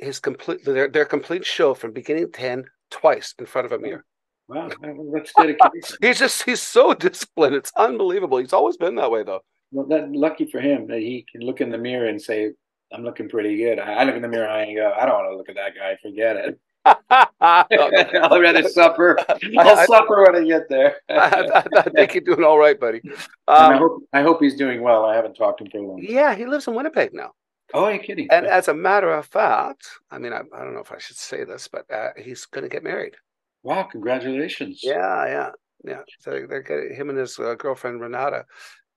[0.00, 3.78] his complete their their complete show from beginning to end twice in front of a
[3.78, 4.04] mirror.
[4.48, 4.68] Wow,
[5.12, 5.96] that's dedication.
[6.00, 7.56] he's just he's so disciplined.
[7.56, 8.38] It's unbelievable.
[8.38, 9.42] He's always been that way, though.
[9.72, 12.52] Well, that lucky for him that he can look in the mirror and say,
[12.92, 15.14] "I'm looking pretty good." I, I look in the mirror and I go, "I don't
[15.14, 15.96] want to look at that guy.
[16.02, 16.60] Forget it."
[17.40, 19.18] I'll rather suffer.
[19.28, 20.96] I'll I, suffer when I get there.
[21.08, 23.00] I, I, think you're doing all right, buddy.
[23.48, 25.04] Um, I hope I hope he's doing well.
[25.04, 26.06] I haven't talked to him for a long time.
[26.08, 27.32] Yeah, he lives in Winnipeg now.
[27.74, 28.28] Oh, you kidding?
[28.30, 31.16] And as a matter of fact, I mean, I, I don't know if I should
[31.16, 33.16] say this, but uh, he's going to get married.
[33.62, 33.82] Wow!
[33.84, 34.80] Congratulations.
[34.82, 35.50] Yeah, yeah,
[35.84, 36.02] yeah.
[36.20, 38.44] So they're getting him and his uh, girlfriend Renata.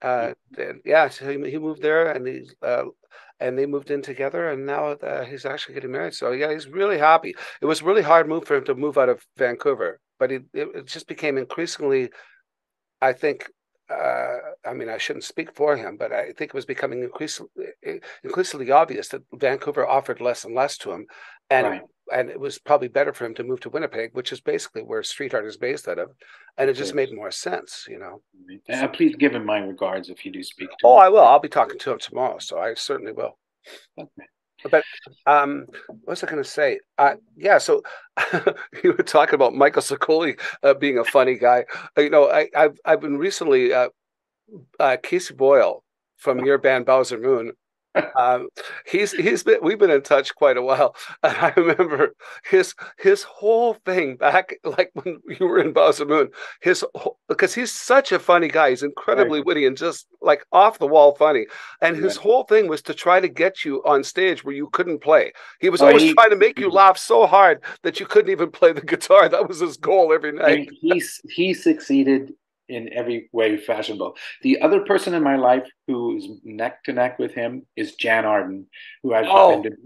[0.02, 0.32] Uh,
[0.84, 2.84] yeah, so he, he moved there, and he's uh,
[3.38, 6.12] and they moved in together and now uh, he's actually getting married.
[6.12, 7.34] So yeah he's really happy.
[7.62, 10.86] It was really hard move for him to move out of vancouver but it, it
[10.86, 12.10] just became increasingly
[13.02, 13.50] i think
[13.90, 17.50] uh, I mean, I shouldn't speak for him, but I think it was becoming increasingly,
[18.22, 21.06] increasingly obvious that Vancouver offered less and less to him,
[21.50, 21.82] and right.
[22.12, 25.02] And it was probably better for him to move to Winnipeg, which is basically where
[25.02, 26.10] Streetheart is based out of,
[26.58, 28.22] and it just made more sense, you know.
[28.72, 31.02] Uh, please give him my regards if you do speak to oh, him.
[31.02, 31.24] Oh, I will.
[31.24, 33.38] I'll be talking to him tomorrow, so I certainly will.
[33.98, 34.26] Okay.
[34.70, 34.84] But
[35.26, 36.80] um, what was I going to say?
[36.98, 37.82] Uh, yeah, so
[38.84, 41.64] you were talking about Michael Sicoli uh, being a funny guy.
[41.96, 43.88] Uh, you know, I, have I've been recently uh,
[44.78, 45.82] uh, Casey Boyle
[46.16, 47.52] from your band Bowser Moon
[48.18, 48.48] um,
[48.86, 53.22] he's he's been we've been in touch quite a while, and I remember his his
[53.22, 56.30] whole thing back like when you were in Bowser Moon.
[56.60, 56.84] His
[57.28, 59.46] because he's such a funny guy, he's incredibly right.
[59.46, 61.46] witty and just like off the wall funny.
[61.80, 62.22] And his yeah.
[62.22, 65.32] whole thing was to try to get you on stage where you couldn't play.
[65.60, 68.30] He was oh, always he, trying to make you laugh so hard that you couldn't
[68.30, 69.28] even play the guitar.
[69.28, 70.70] That was his goal every night.
[70.80, 72.34] He he succeeded
[72.70, 74.16] in every way fashionable.
[74.42, 78.24] The other person in my life who is neck to neck with him is Jann
[78.24, 78.66] Arden,
[79.02, 79.60] who I've oh.
[79.60, 79.76] been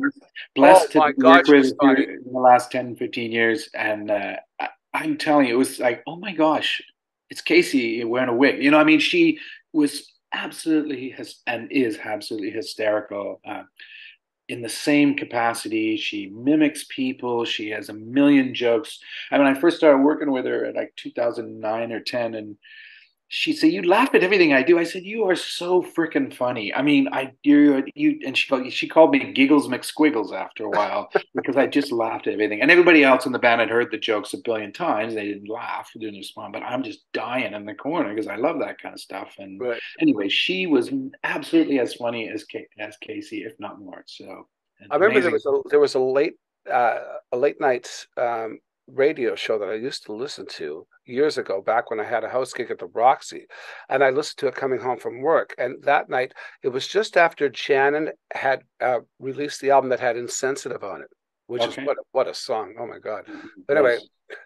[0.54, 3.68] blessed oh, to work with in the last 10, 15 years.
[3.74, 6.82] And uh, I, I'm telling you, it was like, oh my gosh,
[7.30, 8.62] it's Casey wearing a wig.
[8.62, 9.38] You know, I mean, she
[9.72, 13.40] was absolutely has and is absolutely hysterical.
[13.46, 13.62] Uh,
[14.48, 15.96] in the same capacity.
[15.96, 17.44] She mimics people.
[17.44, 18.98] She has a million jokes.
[19.30, 22.56] I mean, I first started working with her at like 2009 or 10, and
[23.34, 26.72] she said, "You laugh at everything I do." I said, "You are so freaking funny."
[26.72, 30.70] I mean, I you you and she called she called me Giggles McSquiggles after a
[30.70, 32.62] while because I just laughed at everything.
[32.62, 35.14] And everybody else in the band had heard the jokes a billion times.
[35.14, 36.52] They didn't laugh, they didn't respond.
[36.52, 39.34] But I'm just dying in the corner because I love that kind of stuff.
[39.38, 39.80] And right.
[40.00, 40.92] anyway, she was
[41.24, 42.46] absolutely as funny as
[42.78, 44.04] as Casey, if not more.
[44.06, 44.46] So
[44.90, 45.22] I remember amazing.
[45.22, 46.34] there was a there was a late
[46.72, 46.98] uh,
[47.32, 51.90] a late night um, radio show that I used to listen to years ago, back
[51.90, 53.46] when I had a house gig at the Roxy,
[53.88, 55.54] and I listened to it coming home from work.
[55.58, 60.16] And that night, it was just after Shannon had uh, released the album that had
[60.16, 61.08] "Insensitive" on it,
[61.46, 61.82] which okay.
[61.82, 62.74] is what what a song!
[62.78, 63.26] Oh my god!
[63.26, 63.48] Mm-hmm.
[63.66, 63.98] But anyway,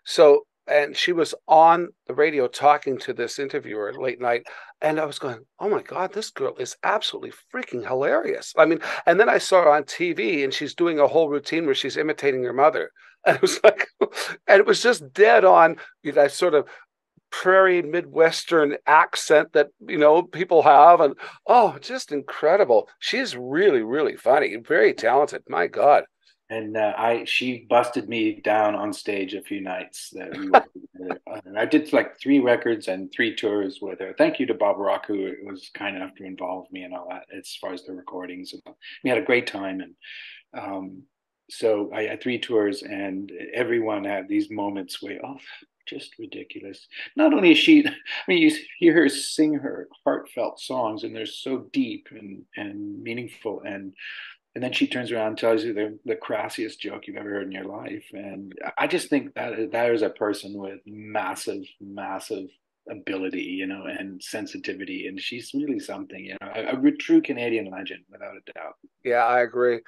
[0.05, 4.42] so and she was on the radio talking to this interviewer late night
[4.83, 8.81] and i was going oh my god this girl is absolutely freaking hilarious i mean
[9.07, 11.96] and then i saw her on tv and she's doing a whole routine where she's
[11.96, 12.90] imitating her mother
[13.33, 13.88] and it was like
[14.47, 16.67] and it was just dead on you know, that sort of
[17.31, 21.14] prairie midwestern accent that you know people have and
[21.47, 26.05] oh just incredible she's really really funny very talented my god
[26.51, 31.59] and uh, I she busted me down on stage a few nights that we together.
[31.59, 34.14] I did like three records and three tours with her.
[34.17, 37.25] Thank you to Bob Rock who was kind enough to involve me and all that
[37.37, 38.55] as far as the recordings.
[38.55, 38.62] And
[39.05, 39.95] We had a great time and
[40.59, 41.03] um,
[41.51, 45.39] so I had three tours, and everyone had these moments where, oh,
[45.87, 46.87] just ridiculous.
[47.17, 47.93] Not only is she, I
[48.29, 53.63] mean, you hear her sing her heartfelt songs, and they're so deep and and meaningful,
[53.65, 53.95] and
[54.55, 57.47] and then she turns around and tells you the the crassiest joke you've ever heard
[57.47, 62.49] in your life, and I just think that that is a person with massive, massive
[62.91, 67.71] ability, you know, and sensitivity, and she's really something, you know, a, a true Canadian
[67.71, 68.75] legend without a doubt.
[69.05, 69.81] Yeah, I agree.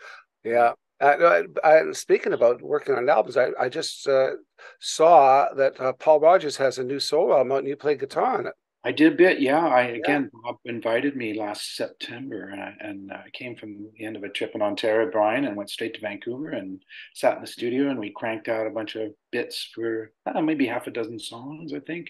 [0.44, 4.32] Yeah, uh, I, speaking about working on albums, I, I just uh,
[4.80, 8.46] saw that uh, Paul Rodgers has a new solo album and you play guitar on
[8.46, 8.54] it.
[8.82, 9.66] I did a bit, yeah.
[9.66, 10.40] I again, yeah.
[10.42, 14.30] Bob invited me last September, and I, and I came from the end of a
[14.30, 16.82] trip in Ontario, Bryan, and went straight to Vancouver and
[17.14, 20.66] sat in the studio, and we cranked out a bunch of bits for uh, maybe
[20.66, 22.08] half a dozen songs, I think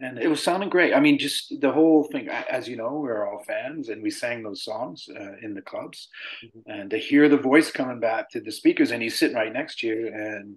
[0.00, 0.94] and it was sounding great.
[0.94, 2.28] I mean, just the whole thing.
[2.28, 6.08] As you know, we're all fans, and we sang those songs uh, in the clubs,
[6.44, 6.70] mm-hmm.
[6.70, 9.78] and to hear the voice coming back to the speakers, and he's sitting right next
[9.80, 10.56] to you, and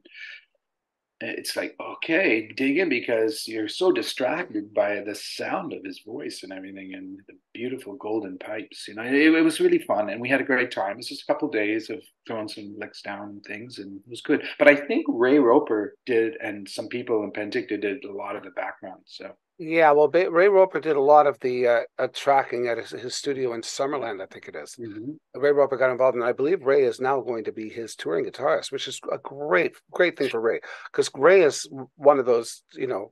[1.21, 6.43] it's like okay dig in because you're so distracted by the sound of his voice
[6.43, 10.21] and everything and the beautiful golden pipes you know it, it was really fun and
[10.21, 10.91] we had a great time.
[10.91, 13.97] It was just a couple of days of throwing some licks down and things and
[13.97, 14.43] it was good.
[14.57, 18.43] But i think ray roper did and some people in penticton did a lot of
[18.43, 22.67] the background so yeah, well, Ray Roper did a lot of the uh, uh, tracking
[22.67, 24.77] at his, his, studio in Summerland, I think it is.
[24.79, 25.39] Mm-hmm.
[25.39, 28.23] Ray Roper got involved, and I believe Ray is now going to be his touring
[28.23, 31.67] guitarist, which is a great, great thing for Ray because Ray is
[31.97, 33.11] one of those, you know,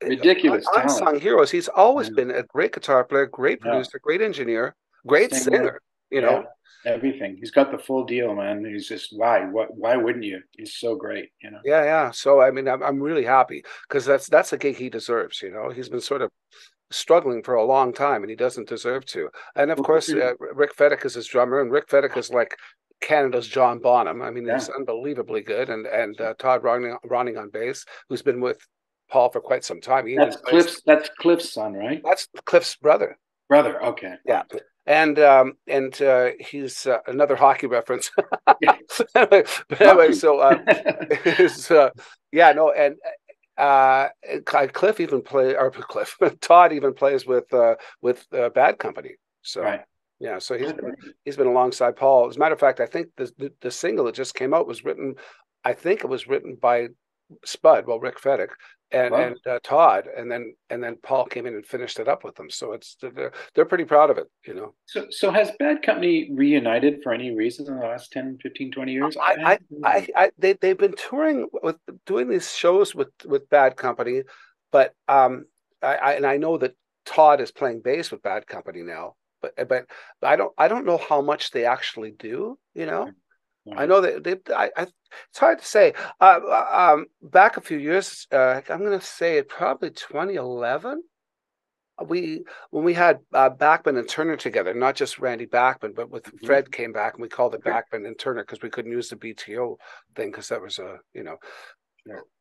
[0.00, 1.50] ridiculous unsung heroes.
[1.50, 2.14] He's always yeah.
[2.14, 4.00] been a great guitar player, great producer, yeah.
[4.04, 5.80] great engineer, great Same singer.
[6.10, 6.44] You know,
[6.84, 7.36] everything.
[7.38, 8.64] He's got the full deal, man.
[8.64, 9.44] He's just why?
[9.44, 9.76] What?
[9.76, 10.40] Why wouldn't you?
[10.52, 11.60] He's so great, you know.
[11.64, 12.10] Yeah, yeah.
[12.10, 15.42] So I mean, I'm I'm really happy because that's that's a gig he deserves.
[15.42, 16.30] You know, he's been sort of
[16.90, 19.28] struggling for a long time, and he doesn't deserve to.
[19.56, 22.56] And of course, uh, Rick Fedyk is his drummer, and Rick Fedyk is like
[23.00, 24.22] Canada's John Bonham.
[24.22, 24.54] I mean, yeah.
[24.54, 28.58] he's unbelievably good, and and uh, Todd Ronning, Ronning on bass, who's been with
[29.10, 30.06] Paul for quite some time.
[30.06, 30.82] He that's Cliff's.
[30.86, 32.00] That's Cliff's son, right?
[32.04, 33.18] That's Cliff's brother.
[33.48, 33.82] Brother.
[33.82, 34.14] Okay.
[34.26, 34.42] Yeah
[34.88, 38.10] and um, and uh, he's uh, another hockey reference.
[39.14, 39.46] but
[39.78, 40.58] anyway, so uh,
[41.70, 41.90] uh,
[42.32, 42.96] yeah, no, and
[43.58, 44.08] uh,
[44.46, 49.16] Cliff even play or Cliff Todd even plays with uh, with uh, Bad Company.
[49.42, 49.82] So right.
[50.20, 52.30] yeah, so he's been, he's been alongside Paul.
[52.30, 54.66] As a matter of fact, I think the, the, the single that just came out
[54.66, 55.16] was written.
[55.64, 56.88] I think it was written by
[57.44, 58.50] Spud, well Rick Fedyk,
[58.90, 59.20] and wow.
[59.20, 62.34] and uh, Todd, and then and then Paul came in and finished it up with
[62.36, 62.48] them.
[62.50, 64.74] So it's they're they're pretty proud of it, you know.
[64.86, 68.92] So so has Bad Company reunited for any reason in the last 10, 15, 20
[68.92, 69.16] years?
[69.16, 73.76] I I, I, I they they've been touring with doing these shows with with Bad
[73.76, 74.22] Company,
[74.72, 75.44] but um
[75.82, 76.74] I, I and I know that
[77.04, 79.86] Todd is playing bass with Bad Company now, but but
[80.22, 83.10] I don't I don't know how much they actually do, you know.
[83.76, 84.86] I know that they, I, I,
[85.30, 85.94] it's hard to say.
[86.20, 91.02] Uh, uh um, back a few years, uh, I'm going to say it probably 2011.
[92.06, 96.24] We when we had uh, Bachman and Turner together, not just Randy Bachman, but with
[96.24, 96.46] mm-hmm.
[96.46, 99.16] Fred came back and we called it Bachman and Turner because we couldn't use the
[99.16, 99.76] BTO
[100.14, 101.38] thing because that was a you know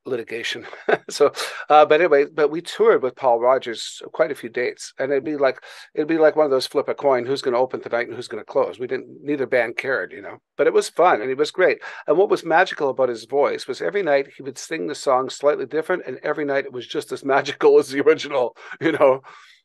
[0.07, 0.65] litigation.
[1.09, 1.31] so,
[1.69, 5.23] uh, but anyway, but we toured with Paul Rodgers quite a few dates, and it'd
[5.23, 5.61] be like
[5.93, 8.15] it'd be like one of those flip a coin: who's going to open tonight and
[8.15, 8.79] who's going to close.
[8.79, 10.37] We didn't neither band cared, you know.
[10.55, 11.79] But it was fun and it was great.
[12.07, 15.29] And what was magical about his voice was every night he would sing the song
[15.29, 19.21] slightly different, and every night it was just as magical as the original, you know.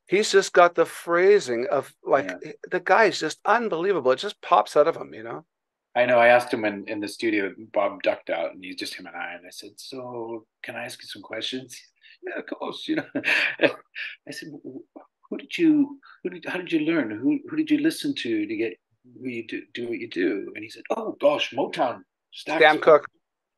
[0.09, 2.53] He's just got the phrasing of like yeah.
[2.71, 4.11] the guy's just unbelievable.
[4.11, 5.47] It just pops out of him, you know.
[5.95, 8.95] I know I asked him in, in the studio, Bob ducked out and he's just
[8.95, 9.35] him and I.
[9.35, 11.79] And I said, So can I ask you some questions?
[12.27, 12.89] yeah, of course.
[12.89, 13.07] You know,
[13.61, 17.11] I said, Who did you, who did, how did you learn?
[17.11, 18.79] Who, who did you listen to to get
[19.21, 20.53] who you do, do what you do?
[20.55, 22.01] And he said, Oh gosh, Motown.
[22.33, 23.07] Sam Cooke.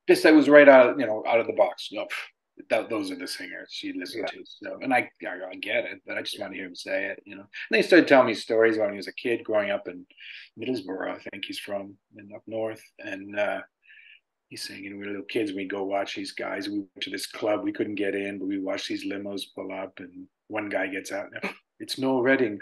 [0.09, 1.89] This that was right out, you know, out of the box.
[1.91, 2.07] You know,
[2.71, 4.41] that, those are the singers she listened yeah.
[4.41, 4.47] to.
[4.47, 7.07] So, and I, I, I, get it, but I just want to hear him say
[7.07, 7.43] it, you know.
[7.43, 10.07] And they started telling me stories about when he was a kid growing up in
[10.59, 13.61] Middlesbrough, I think he's from, in up north, and uh,
[14.49, 16.69] he's saying, you know, we were little kids, we'd go watch these guys.
[16.69, 19.73] We went to this club, we couldn't get in, but we watched these limos pull
[19.73, 22.59] up, and one guy gets out, and, it's Noel Redding.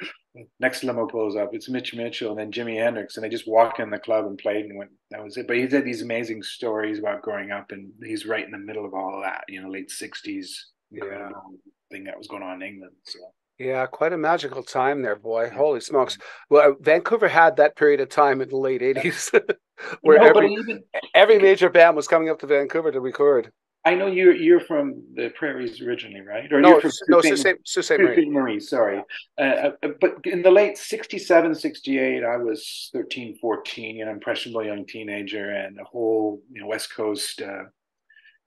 [0.61, 3.81] Next limo pulls up, it's Mitch Mitchell, and then Jimi Hendrix, and they just walked
[3.81, 4.91] in the club and played and went.
[5.11, 5.47] That was it.
[5.47, 8.87] But he had these amazing stories about growing up, and he's right in the middle
[8.87, 9.45] of all of that.
[9.49, 10.47] You know, late '60s
[10.91, 11.27] yeah.
[11.27, 11.59] Um,
[11.91, 12.95] thing that was going on in England.
[13.05, 13.19] So.
[13.59, 15.51] Yeah, quite a magical time there, boy.
[15.51, 16.19] Holy smokes.
[16.51, 19.39] Well, Vancouver had that period of time in the late 80s
[20.01, 20.83] where no, every, even...
[21.15, 23.53] every major band was coming up to Vancouver to record.
[23.85, 26.53] I know you're you're from the prairies originally, right?
[26.53, 27.99] Or no, you're from no, Sault Ste.
[27.99, 28.31] Marie.
[28.31, 28.61] Marie.
[28.61, 29.03] Sorry,
[29.39, 34.65] uh, uh, but in the late 67, 68, I was 13, 14, you know, impressionable
[34.65, 37.65] young teenager, and the whole you know West Coast, uh,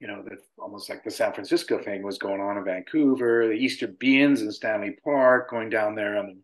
[0.00, 3.52] you know, the almost like the San Francisco thing was going on in Vancouver, the
[3.52, 6.38] Easter Be-Ins in Stanley Park, going down there on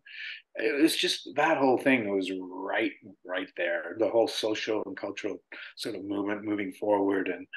[0.55, 2.91] it was just that whole thing was right
[3.25, 5.41] right there the whole social and cultural
[5.75, 7.47] sort of movement moving forward and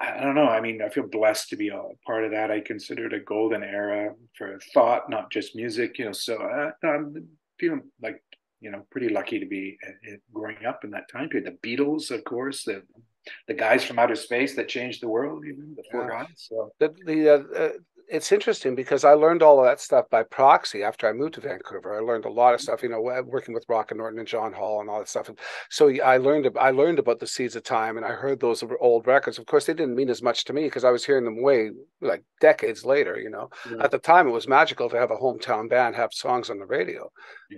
[0.00, 2.60] I, don't know i mean i feel blessed to be a part of that i
[2.60, 7.28] consider it a golden era for thought not just music you know so uh, i'm
[7.58, 8.22] feeling like
[8.60, 11.68] you know pretty lucky to be uh, uh, growing up in that time period the
[11.68, 12.82] beatles of course the
[13.46, 16.24] the guys from outer space that changed the world, even the four yeah.
[16.24, 16.34] guys.
[16.36, 17.72] So the the uh, uh,
[18.10, 21.40] it's interesting because I learned all of that stuff by proxy after I moved to
[21.40, 21.96] Vancouver.
[21.96, 22.64] I learned a lot of mm.
[22.64, 25.28] stuff, you know, working with Rock and Norton and John Hall and all that stuff.
[25.28, 25.38] And
[25.68, 29.06] so I learned I learned about the Seeds of Time, and I heard those old
[29.06, 29.38] records.
[29.38, 31.70] Of course, they didn't mean as much to me because I was hearing them way
[32.00, 33.18] like decades later.
[33.18, 33.84] You know, yeah.
[33.84, 36.66] at the time it was magical to have a hometown band have songs on the
[36.66, 37.10] radio.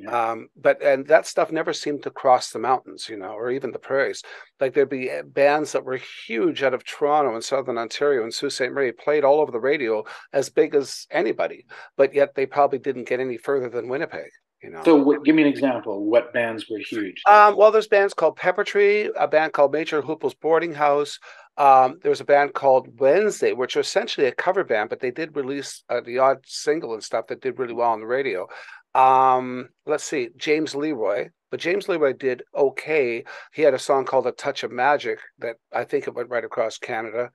[0.09, 3.73] Um, but and that stuff never seemed to cross the mountains, you know, or even
[3.73, 4.23] the prairies.
[4.61, 8.33] Like there'd be eh, bands that were huge out of Toronto and Southern Ontario and
[8.33, 8.71] Sault Ste.
[8.73, 11.67] Marie played all over the radio as big as anybody,
[11.97, 14.31] but yet they probably didn't get any further than Winnipeg.
[14.63, 14.83] You know.
[14.85, 16.05] So, what, give me an example.
[16.05, 17.21] What bands were huge?
[17.29, 21.19] Um, well, there's bands called Pepper Tree, a band called Major Hoople's Boarding House.
[21.59, 25.11] Um, there was a band called Wednesday, which was essentially a cover band, but they
[25.11, 28.47] did release uh, the odd single and stuff that did really well on the radio.
[28.95, 33.25] Um, let's see, James Leroy, but James Leroy did okay.
[33.53, 36.45] He had a song called "A Touch of Magic" that I think it went right
[36.45, 37.31] across Canada.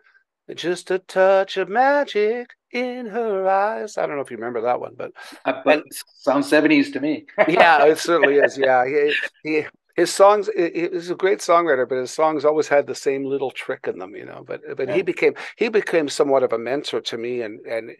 [0.55, 3.97] Just a touch of magic in her eyes.
[3.97, 5.11] I don't know if you remember that one, but,
[5.43, 7.25] uh, but sounds seventies to me.
[7.47, 8.57] yeah, it certainly is.
[8.57, 9.65] Yeah, he, he
[9.97, 10.47] his songs.
[10.55, 14.15] He's a great songwriter, but his songs always had the same little trick in them,
[14.15, 14.43] you know.
[14.45, 14.95] But but yeah.
[14.95, 17.91] he became he became somewhat of a mentor to me, and and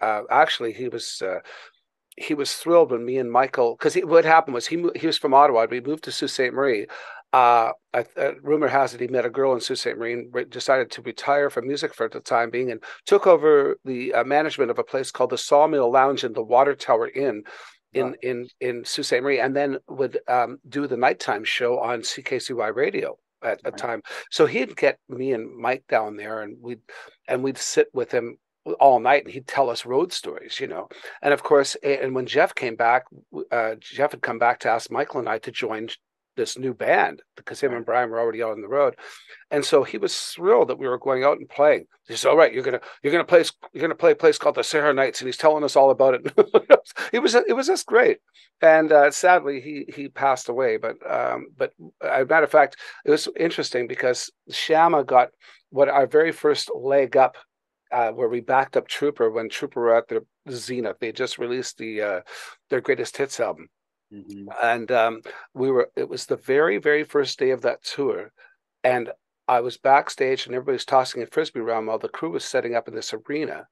[0.00, 1.22] uh, actually he was.
[1.24, 1.38] Uh,
[2.16, 5.34] he was thrilled when me and Michael, because what happened was he he was from
[5.34, 5.66] Ottawa.
[5.70, 6.52] We moved to Sault Ste.
[6.52, 6.86] Marie,
[7.32, 9.98] uh, a, a rumor has it he met a girl in Sault Ste.
[9.98, 14.14] Marie and decided to retire from music for the time being and took over the
[14.14, 17.42] uh, management of a place called the Sawmill Lounge in the Water Tower Inn
[17.92, 19.22] in in in Sault Ste.
[19.22, 24.02] Marie, and then would um, do the nighttime show on CKCY radio at a time.
[24.30, 26.80] So he'd get me and Mike down there, and we'd
[27.28, 28.38] and we'd sit with him
[28.80, 30.88] all night, and he'd tell us road stories, you know.
[31.22, 33.04] And of course, and when Jeff came back,
[33.50, 35.88] uh, Jeff had come back to ask Michael and I to join
[36.36, 38.96] this new band because him and Brian were already out on the road,
[39.50, 41.86] and so he was thrilled that we were going out and playing.
[42.08, 44.56] He said, "All right, you're gonna you're gonna play you're gonna play a place called
[44.56, 46.32] the Sahara Nights," and he's telling us all about it.
[47.12, 48.18] it was it was just great,
[48.60, 50.76] and uh, sadly he he passed away.
[50.76, 55.28] But um, but as a matter of fact, it was interesting because Shamma got
[55.70, 57.36] what our very first leg up.
[57.94, 60.98] Uh, where we backed up Trooper when Trooper were at their zenith.
[60.98, 62.20] They just released the uh,
[62.68, 63.68] their greatest hits album,
[64.14, 64.48] Mm-hmm.
[64.62, 65.22] And um,
[65.54, 68.32] we were, it was the very, very first day of that tour.
[68.82, 69.10] And
[69.48, 72.74] I was backstage and everybody was tossing a frisbee around while the crew was setting
[72.74, 73.66] up in this arena.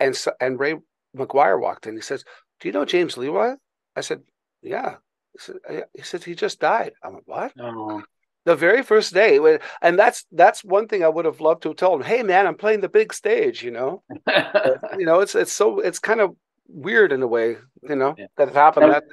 [0.00, 0.76] And so, and Ray
[1.16, 1.94] McGuire walked in.
[1.94, 2.24] He says,
[2.60, 3.54] Do you know James Leroy?
[3.96, 4.22] I said,
[4.62, 4.96] Yeah.
[5.32, 5.56] He said,
[5.94, 6.92] he, said, he just died.
[7.02, 7.52] I went, What?
[7.60, 8.02] Oh.
[8.48, 9.38] The very first day.
[9.82, 12.46] And that's that's one thing I would have loved to have told him, hey man,
[12.46, 14.02] I'm playing the big stage, you know.
[14.98, 16.34] you know, it's it's so it's kind of
[16.66, 18.28] weird in a way, you know, yeah.
[18.38, 19.04] that it happened that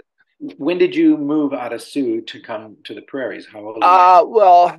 [0.58, 3.46] when did you move out of Soo to come to the prairies?
[3.52, 3.80] How old?
[3.82, 4.78] Uh, well,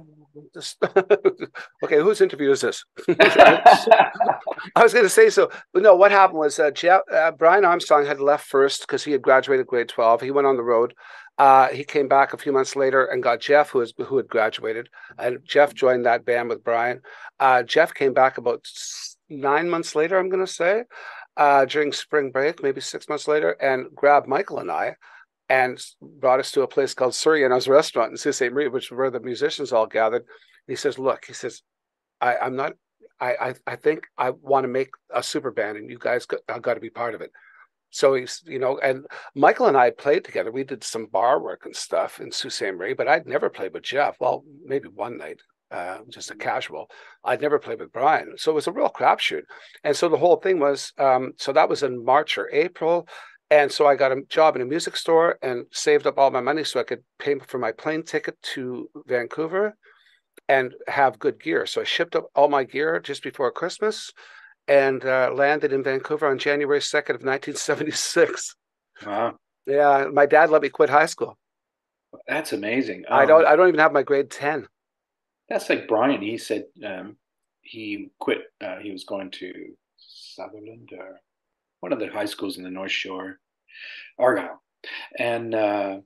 [1.85, 2.83] okay, whose interview is this?
[3.09, 5.51] I was going to say so.
[5.73, 9.13] But no, what happened was uh, Jeff, uh, Brian Armstrong had left first because he
[9.13, 10.23] had graduated grade 12.
[10.23, 10.95] He went on the road.
[11.39, 14.29] Uh, he came back a few months later and got Jeff, who, was, who had
[14.29, 14.89] graduated.
[15.19, 17.03] And Jeff joined that band with Brian.
[17.39, 18.67] Uh, Jeff came back about
[19.29, 20.85] nine months later, I'm going to say,
[21.37, 24.97] uh, during spring break, maybe six months later, and grabbed Michael and I
[25.49, 28.53] and brought us to a place called Suriano's restaurant in Sault Ste.
[28.53, 30.23] Marie, which is where the musicians all gathered.
[30.23, 30.29] And
[30.69, 31.63] he says, "Look," he says,
[32.21, 32.73] I, "I'm not.
[33.21, 36.41] I, I, I think I want to make a super band, and you guys got,
[36.63, 37.31] got to be part of it."
[37.97, 40.53] So he's, you know, and Michael and I played together.
[40.53, 42.75] We did some bar work and stuff in Sault Ste.
[42.75, 44.17] Marie, but I'd never played with Jeff.
[44.21, 45.41] Well, maybe one night,
[45.71, 46.91] uh, just a casual.
[47.25, 49.45] I'd never played with Brian, so it was a real crapshoot.
[49.83, 53.09] And so the whole thing was, um, so that was in March or April.
[53.49, 56.43] And so I got a job in a music store and saved up all my
[56.43, 59.75] money so I could pay for my plane ticket to Vancouver
[60.51, 61.65] and have good gear.
[61.65, 64.13] So I shipped up all my gear just before Christmas
[64.69, 68.57] and uh, landed in Vancouver on January 2nd of 1976.
[69.05, 69.37] Wow.
[69.67, 71.37] Yeah, my dad let me quit high school.
[72.27, 73.05] That's amazing.
[73.09, 74.67] Um, I don't I don't even have my grade 10.
[75.49, 76.23] That's like Bryan.
[76.23, 77.17] He said um,
[77.61, 78.39] he quit.
[78.61, 79.53] Uh, he was going to
[79.97, 81.21] Sutherland or
[81.81, 83.39] one of the high schools in the North Shore,
[84.19, 84.63] Argyle,
[85.19, 85.99] and uh,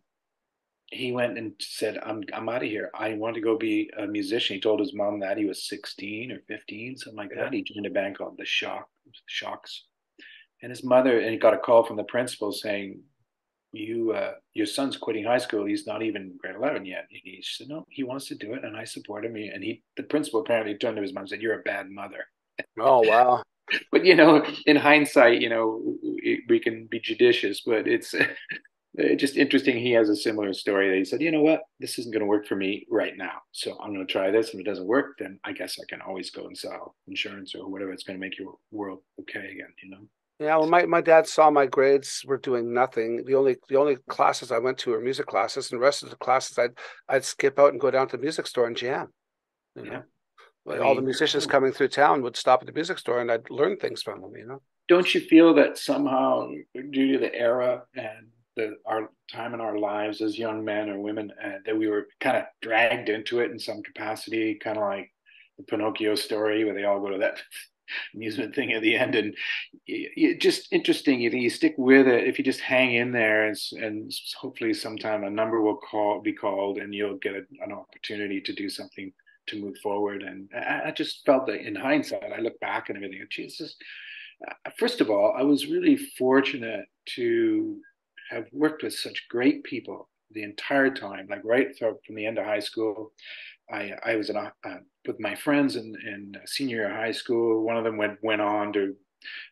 [0.91, 2.91] he went and said, "I'm I'm out of here.
[2.95, 6.33] I want to go be a musician." He told his mom that he was 16
[6.33, 7.45] or 15, something like yeah.
[7.45, 7.53] that.
[7.53, 8.89] He joined a band called the Shock
[9.27, 9.85] Shocks,
[10.63, 13.01] and his mother and he got a call from the principal saying,
[13.73, 15.65] "You, uh, your son's quitting high school.
[15.65, 18.65] He's not even grade 11 yet." And he said, "No, he wants to do it,
[18.65, 21.43] and I support him." And he, the principal, apparently turned to his mom and said,
[21.43, 22.25] "You're a bad mother."
[22.81, 23.45] Oh wow!
[23.93, 25.81] but you know, in hindsight, you know,
[26.49, 28.13] we can be judicious, but it's
[28.99, 29.79] Uh, just interesting.
[29.79, 32.27] He has a similar story that he said, you know what, this isn't going to
[32.27, 33.43] work for me right now.
[33.53, 34.53] So I'm going to try this.
[34.53, 37.55] And if it doesn't work, then I guess I can always go and sell insurance
[37.55, 37.93] or whatever.
[37.93, 40.09] It's going to make your world okay again, you know?
[40.41, 43.25] Yeah, well, my, my dad saw my grades were doing nothing.
[43.27, 46.09] The only the only classes I went to were music classes, and the rest of
[46.09, 46.79] the classes I'd
[47.11, 49.09] I'd skip out and go down to the music store and jam.
[49.77, 50.03] You know?
[50.67, 50.79] Yeah.
[50.79, 53.77] all the musicians coming through town would stop at the music store, and I'd learn
[53.77, 54.33] things from them.
[54.35, 54.63] You know.
[54.89, 56.49] Don't you feel that somehow,
[56.91, 61.01] due to the era and the, our time in our lives as young men or
[61.01, 64.85] women, uh, that we were kind of dragged into it in some capacity, kind of
[64.85, 65.11] like
[65.57, 67.41] the Pinocchio story, where they all go to that
[68.15, 69.15] amusement thing at the end.
[69.15, 69.35] And
[69.87, 72.27] it, just interesting you, you stick with it.
[72.27, 76.33] If you just hang in there and, and hopefully sometime a number will call be
[76.33, 79.13] called and you'll get a, an opportunity to do something
[79.51, 80.23] to move forward.
[80.23, 83.77] And I, I, just felt that in hindsight i look back and everything jesus
[84.47, 86.87] uh, first of all i was really fortunate
[87.17, 87.81] to
[88.31, 92.45] have worked with such great people the entire time like right from the end of
[92.45, 93.13] high school
[93.73, 97.13] I, I was in a, uh, with my friends in, in senior year of high
[97.13, 97.65] school.
[97.65, 98.95] One of them went went on to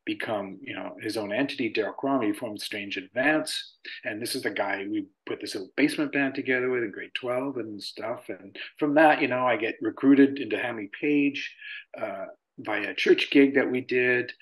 [0.07, 1.73] become, you know, his own entity.
[1.73, 3.75] Daryl Cromie formed Strange Advance,
[4.05, 7.11] and this is the guy we put this little basement band together with in grade
[7.15, 8.29] twelve and stuff.
[8.29, 11.55] And from that, you know, I get recruited into Handley Page
[12.01, 12.27] uh,
[12.59, 14.33] by a church gig that we did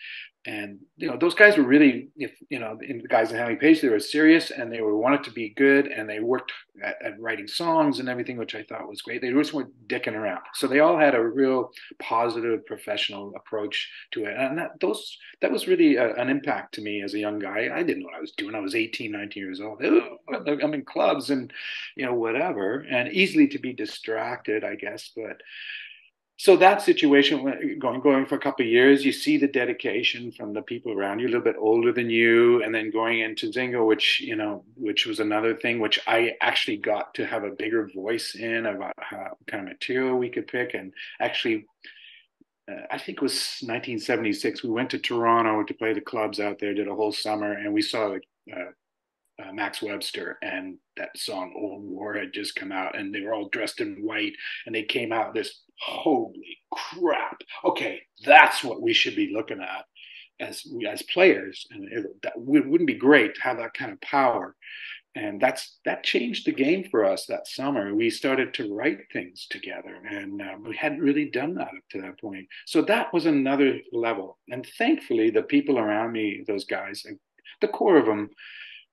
[0.47, 3.57] and you know those guys were really if you know in the guys in Handley
[3.57, 6.97] Page they were serious and they were wanted to be good and they worked at,
[7.05, 9.21] at, writing songs and everything which I thought was great.
[9.21, 10.43] They just weren't dicking around.
[10.55, 14.37] So they all had a real positive professional approach to it.
[14.37, 17.69] And that those that was really a, an impact to me as a young guy.
[17.75, 18.55] I didn't know what I was doing.
[18.55, 19.83] I was 18 19 years old.
[19.83, 21.53] I'm in clubs and
[21.97, 22.87] you know whatever.
[22.89, 25.11] And easily to be distracted I guess.
[25.15, 25.43] But
[26.39, 30.53] so that situation going going for a couple of years you see the dedication from
[30.53, 33.87] the people around you a little bit older than you and then going into zingo
[33.87, 37.89] which you know which was another thing which i actually got to have a bigger
[37.95, 41.67] voice in about how kind of material we could pick and actually
[42.71, 44.65] uh, I think it was 1976.
[44.65, 47.73] We went to Toronto to play the clubs out there, did a whole summer, and
[47.73, 48.17] we saw
[48.53, 48.59] uh,
[49.43, 53.35] uh, Max Webster, and that song "Old War" had just come out, and they were
[53.35, 54.33] all dressed in white,
[54.65, 57.41] and they came out this holy crap.
[57.65, 59.85] Okay, that's what we should be looking at
[60.41, 64.55] as as players, and it, that wouldn't be great to have that kind of power.
[65.15, 67.95] And that's that changed the game for us that summer.
[67.95, 72.03] We started to write things together, and uh, we hadn't really done that up to
[72.03, 72.47] that point.
[72.67, 74.39] So that was another level.
[74.49, 77.03] And thankfully, the people around me, those guys,
[77.63, 78.29] the core of them,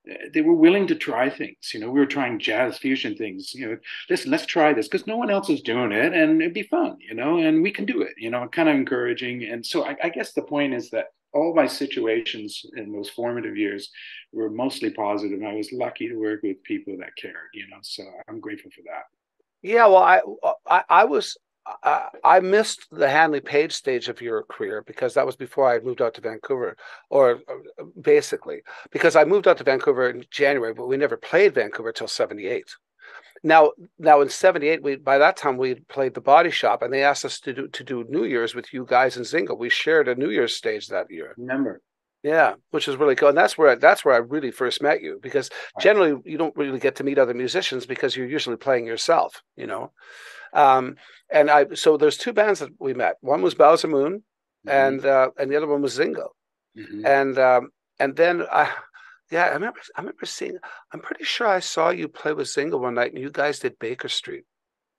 [0.09, 1.71] Uh, they were willing to try things.
[1.73, 3.53] You know, we were trying jazz fusion things.
[3.53, 3.77] You know,
[4.09, 6.97] listen, let's try this because no one else is doing it, and it'd be fun.
[6.99, 8.13] You know, and we can do it.
[8.17, 9.43] You know, kind of encouraging.
[9.43, 13.57] And so I, I guess the point is that all my situations in those formative
[13.57, 13.89] years
[14.31, 15.41] were mostly positive.
[15.43, 17.35] I was lucky to work with people that cared.
[17.53, 19.05] You know, so I'm grateful for that.
[19.61, 20.21] Yeah, well, I
[20.67, 25.25] I, I was I, I missed the Handley Page stage of your career because that
[25.25, 26.75] was before I moved out to Vancouver,
[27.09, 28.61] or uh, basically
[28.91, 32.75] because I moved out to Vancouver in January, but we never played Vancouver till '78.
[33.43, 37.03] Now, now in '78, we by that time we played the Body Shop, and they
[37.03, 39.57] asked us to do to do New Year's with you guys in Zingo.
[39.57, 41.33] We shared a New Year's stage that year.
[41.37, 41.81] Remember?
[42.23, 45.19] Yeah, which is really cool, and that's where that's where I really first met you
[45.21, 45.49] because
[45.81, 49.67] generally you don't really get to meet other musicians because you're usually playing yourself, you
[49.67, 49.91] know.
[50.53, 50.95] Um,
[51.29, 53.17] and I so there's two bands that we met.
[53.19, 54.23] One was Bowser Moon,
[54.65, 54.69] mm-hmm.
[54.69, 56.29] and uh, and the other one was Zingo.
[56.77, 57.05] Mm-hmm.
[57.05, 57.69] And um,
[57.99, 58.71] and then I
[59.29, 60.57] yeah, I remember I remember seeing
[60.93, 63.79] I'm pretty sure I saw you play with Zingo one night and you guys did
[63.79, 64.45] Baker Street.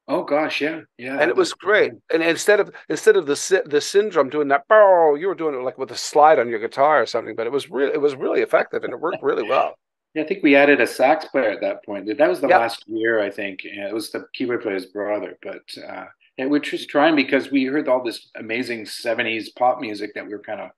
[0.07, 1.93] Oh gosh, yeah, yeah, and it was great.
[2.13, 5.63] And instead of instead of the the syndrome doing that, oh, you were doing it
[5.63, 7.35] like with a slide on your guitar or something.
[7.35, 9.75] But it was really it was really effective and it worked really well.
[10.15, 12.07] Yeah, I think we added a sax player at that point.
[12.19, 12.61] That was the yep.
[12.61, 13.65] last year, I think.
[13.65, 16.05] It was the keyboard player's brother, but uh,
[16.37, 20.33] and we're just trying because we heard all this amazing '70s pop music that we
[20.33, 20.71] were kind of,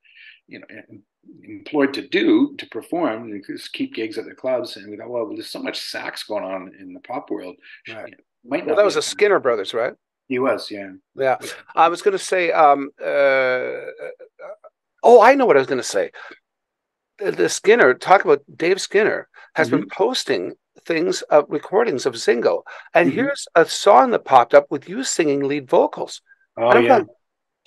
[0.46, 0.66] you know,
[1.42, 4.76] employed to do to perform and just keep gigs at the clubs.
[4.76, 7.56] And we thought, well, there's so much sax going on in the pop world.
[7.88, 8.14] Right.
[8.48, 9.94] Might well, that was a Skinner Brothers, right?
[10.28, 10.92] He was, yeah.
[11.14, 11.38] Yeah.
[11.74, 13.86] I was going to say, um, uh,
[15.02, 16.10] oh, I know what I was going to say.
[17.18, 19.78] The, the, Skinner, talk about Dave Skinner, has mm-hmm.
[19.78, 22.62] been posting things, uh, recordings of Zingo.
[22.92, 23.18] And mm-hmm.
[23.18, 26.20] here's a song that popped up with you singing lead vocals.
[26.56, 26.98] Oh, yeah.
[26.98, 27.06] Like,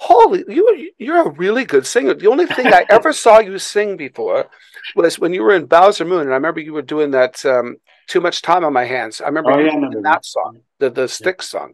[0.01, 2.13] Holy, you you're a really good singer.
[2.13, 4.49] The only thing I ever saw you sing before
[4.95, 7.75] was when you were in Bowser Moon, and I remember you were doing that um,
[8.09, 10.59] "Too Much Time on My Hands." I remember, oh, yeah, I remember that, that song,
[10.79, 11.59] the the Styx yeah.
[11.59, 11.73] song.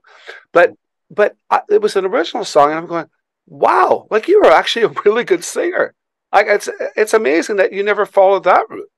[0.51, 0.73] But
[1.09, 3.07] but I, it was an original song, and I'm going,
[3.47, 5.93] wow, like you were actually a really good singer.
[6.33, 8.89] Like it's it's amazing that you never followed that route.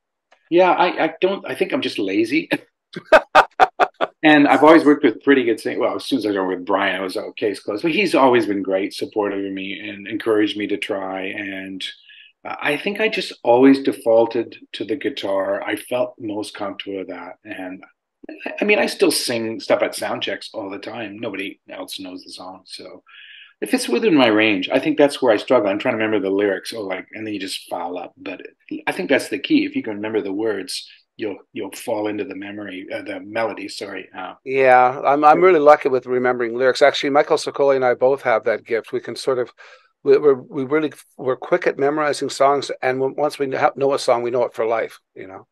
[0.50, 1.46] Yeah, I, I don't.
[1.48, 2.50] I think I'm just lazy.
[4.24, 5.82] and I've always worked with pretty good singers.
[5.82, 7.84] Well, as soon as I got with Bryan, I was okay, case closed.
[7.84, 11.26] But he's always been great, supportive of me, and encouraged me to try.
[11.26, 11.86] And
[12.60, 15.62] I think I just always defaulted to the guitar.
[15.62, 17.84] I felt most comfortable with that, and
[18.60, 21.18] I mean, I still sing stuff at sound checks all the time.
[21.20, 23.04] Nobody else knows the song, so
[23.62, 25.70] if it's within my range, I think that's where I struggle.
[25.70, 28.14] I'm trying to remember the lyrics, or like, and then you just foul up.
[28.18, 28.42] But
[28.86, 29.66] I think that's the key.
[29.66, 33.68] If you can remember the words, you'll you'll fall into the memory, uh, the melody.
[33.68, 34.08] Sorry.
[34.16, 36.82] Uh, yeah, I'm I'm really lucky with remembering lyrics.
[36.82, 38.94] Actually, Michael Sicoli and I both have that gift.
[38.94, 39.52] We can sort of
[40.08, 44.24] we we're, we really we're quick at memorizing songs, and once we know a song,
[44.24, 45.00] we know it for life.
[45.16, 45.48] You know.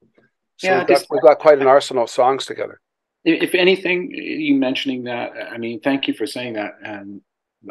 [0.57, 2.79] So yeah, we've got, we've got quite an arsenal of songs together.
[3.25, 6.75] If anything, you mentioning that, I mean, thank you for saying that.
[6.81, 7.21] And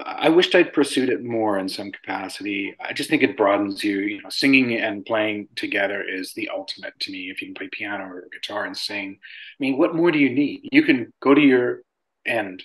[0.04, 2.74] I wished I'd pursued it more in some capacity.
[2.80, 4.00] I just think it broadens you.
[4.00, 7.30] You know, singing and playing together is the ultimate to me.
[7.30, 10.30] If you can play piano or guitar and sing, I mean, what more do you
[10.30, 10.68] need?
[10.70, 11.82] You can go to your
[12.26, 12.62] end,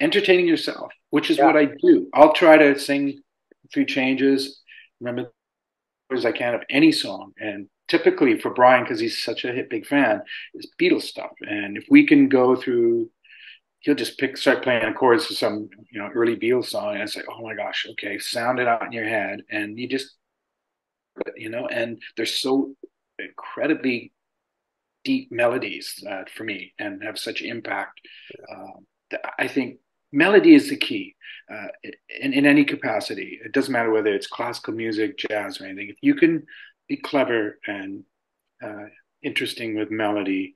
[0.00, 1.46] entertaining yourself, which is yeah.
[1.46, 2.08] what I do.
[2.14, 3.20] I'll try to sing
[3.72, 4.62] through changes,
[5.00, 5.30] remember
[6.12, 9.70] as I can of any song, and typically for Bryan, because he's such a hit
[9.70, 10.22] big fan,
[10.54, 11.30] is Beatles stuff.
[11.42, 13.10] And if we can go through
[13.80, 17.14] he'll just pick start playing chords to some you know early Beatles song and it's
[17.14, 20.16] like oh my gosh okay sound it out in your head and you just
[21.36, 22.74] you know and they're so
[23.20, 24.12] incredibly
[25.04, 28.00] deep melodies uh, for me and have such impact.
[28.50, 29.78] Uh, I think
[30.12, 31.14] melody is the key
[31.52, 31.68] uh,
[32.20, 35.96] in, in any capacity it doesn't matter whether it's classical music jazz or anything if
[36.02, 36.44] you can
[36.88, 38.04] be clever and
[38.62, 38.84] uh,
[39.22, 40.54] interesting with melody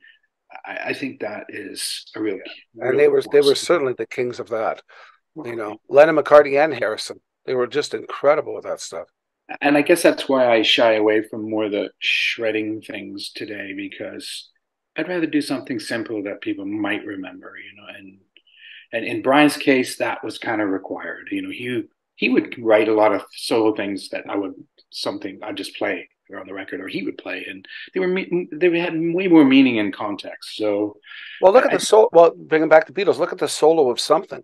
[0.65, 2.37] I, I think that is a real.
[2.75, 2.89] Yeah.
[2.89, 4.83] And they were they were certainly the kings of that.
[5.35, 7.21] You know, Lennon, McCartney, and Harrison.
[7.47, 9.09] They were just incredible with that stuff.
[9.61, 14.51] And I guess that's why I shy away from more the shredding things today because
[14.97, 17.55] I'd rather do something simple that people might remember.
[17.57, 18.19] You know, and
[18.93, 21.29] and in Bryan's case, that was kind of required.
[21.31, 21.85] You know, he
[22.17, 24.55] he would write a lot of solo things that I would
[24.91, 28.79] something I'd just play on the record, or he would play, and they were they
[28.79, 30.57] had way more meaning and context.
[30.57, 30.97] So,
[31.41, 32.09] well, look at I, the solo.
[32.13, 34.43] Well, bringing back the Beatles, look at the solo of something.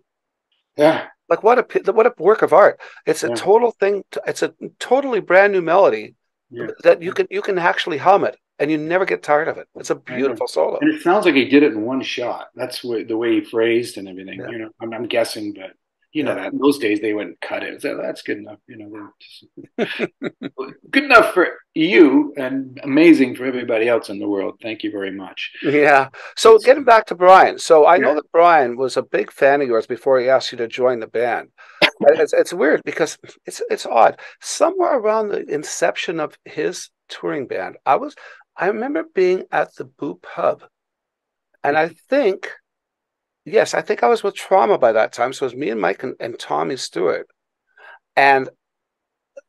[0.77, 2.79] Yeah, like what a what a work of art.
[3.05, 3.35] It's a yeah.
[3.35, 4.03] total thing.
[4.27, 6.15] It's a totally brand new melody
[6.49, 6.67] yeah.
[6.83, 9.67] that you can you can actually hum it and you never get tired of it.
[9.75, 10.79] It's a beautiful solo.
[10.81, 12.47] And it sounds like he did it in one shot.
[12.55, 14.39] That's what, the way he phrased and everything.
[14.39, 14.49] Yeah.
[14.49, 15.71] You know, I'm, I'm, guessing, but
[16.11, 17.81] you know that in those days they wouldn't cut it.
[17.81, 18.57] So that's good enough.
[18.67, 20.11] You know, just,
[20.91, 24.55] good enough for you and amazing for everybody else in the world.
[24.61, 25.51] Thank you very much.
[25.63, 26.09] Yeah.
[26.35, 27.59] So it's, getting back to Bryan.
[27.59, 28.01] So I yeah.
[28.01, 30.99] know that Bryan was a big fan of yours before he asked you to join
[30.99, 31.49] the band.
[32.01, 34.19] it's, it's weird because it's it's odd.
[34.41, 38.15] Somewhere around the inception of his touring band, I was
[38.59, 40.63] I remember being at the Boo Pub,
[41.63, 42.51] and I think
[43.45, 45.31] yes, I think I was with Trauma by that time.
[45.31, 47.27] So it was me and Mike and, and Tommy Stewart.
[48.17, 48.49] And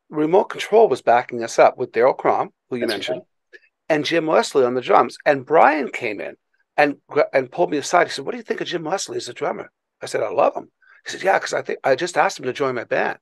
[0.09, 3.61] Remote Control was backing us up with Darryl Kromm, who you That's mentioned, right.
[3.89, 5.19] and Jim Wesley on the drums.
[5.27, 6.37] And Bryan came in
[6.77, 6.97] and
[7.33, 8.07] and pulled me aside.
[8.07, 10.31] He said, "What do you think of Jim Wesley as a drummer?" I said, "I
[10.31, 10.71] love him."
[11.05, 13.19] He said, "Yeah, because I think I just asked him to join my band."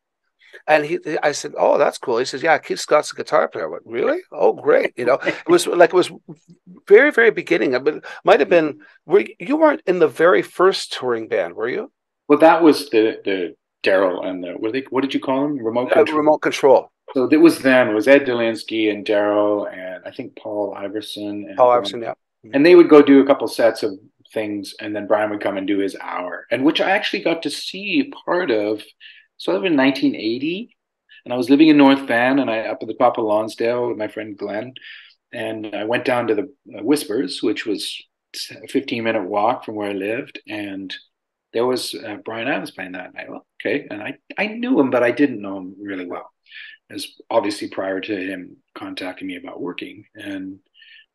[0.67, 3.67] And he, I said, "Oh, that's cool." He says, "Yeah, Keith Scott's a guitar player."
[3.67, 4.21] I went, "Really?
[4.33, 6.11] Oh, great!" You know, it was like it was
[6.87, 7.75] very, very beginning.
[7.75, 8.81] I mean, might have been.
[9.07, 11.93] Were you weren't in the very first touring band, were you?
[12.29, 15.59] Well, that was the the Daryl and the what, they, what did you call them?
[15.59, 16.17] Remote uh, control.
[16.17, 16.93] Uh, remote control.
[17.15, 17.89] So it was them.
[17.89, 21.47] It was Ed Dolinsky and Daryl and I think Paul Iverson.
[21.49, 22.15] And, Paul Iverson, yeah.
[22.53, 23.99] And they would go do a couple sets of
[24.33, 27.43] things, and then Bryan would come and do his hour, and which I actually got
[27.43, 28.83] to see part of
[29.39, 30.77] so I live in 1980,
[31.25, 33.89] and I was living in North Van, and I up at the top of Lonsdale
[33.89, 34.75] with my friend Glenn,
[35.33, 36.43] and I went down to the
[36.77, 38.03] uh, Whispers, which was
[38.51, 40.95] a 15 minute walk from where I lived, and
[41.53, 43.31] there was uh, Bryan Adams playing that night.
[43.31, 46.31] Well, okay, and I I knew him, but I didn't know him really well,
[46.91, 50.59] as obviously prior to him contacting me about working, and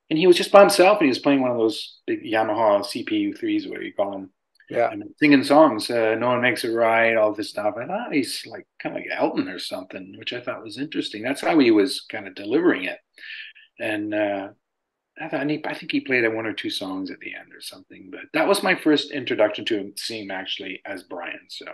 [0.09, 2.85] and he was just by himself, and he was playing one of those big Yamaha
[2.85, 4.29] CPU threes, what do you call them?
[4.69, 4.87] Yeah.
[4.87, 7.75] I mean, singing songs, uh, no one makes it right, all this stuff.
[7.77, 11.21] And ah, he's like kind of like Elton or something, which I thought was interesting.
[11.21, 12.97] That's how he was kind of delivering it.
[13.79, 14.49] And uh,
[15.19, 17.61] I thought he, I think he played one or two songs at the end or
[17.61, 18.09] something.
[18.11, 21.39] But that was my first introduction to him, seeing him actually as Bryan.
[21.49, 21.65] So.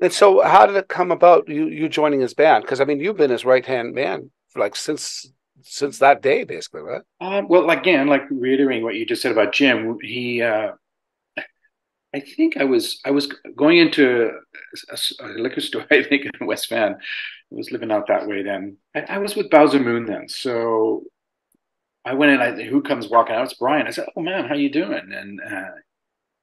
[0.00, 2.64] And so, how did it come about you you joining his band?
[2.64, 5.30] Because I mean, you've been his right hand man for like since
[5.62, 7.02] since that day, basically, right?
[7.20, 10.72] Um, well, again, like reiterating what you just said about Jim, he uh,
[12.14, 14.30] I think I was I was going into
[14.90, 15.86] a, a, liquor store.
[15.90, 16.94] I think in West Van.
[16.94, 18.78] I was living out that way then.
[18.94, 21.04] I, I was with Bowser Moon then, so
[22.04, 22.40] I went in.
[22.40, 23.44] I who comes walking out?
[23.44, 23.86] It's Bryan.
[23.86, 25.70] I said, "Oh man, how you doing?" And uh,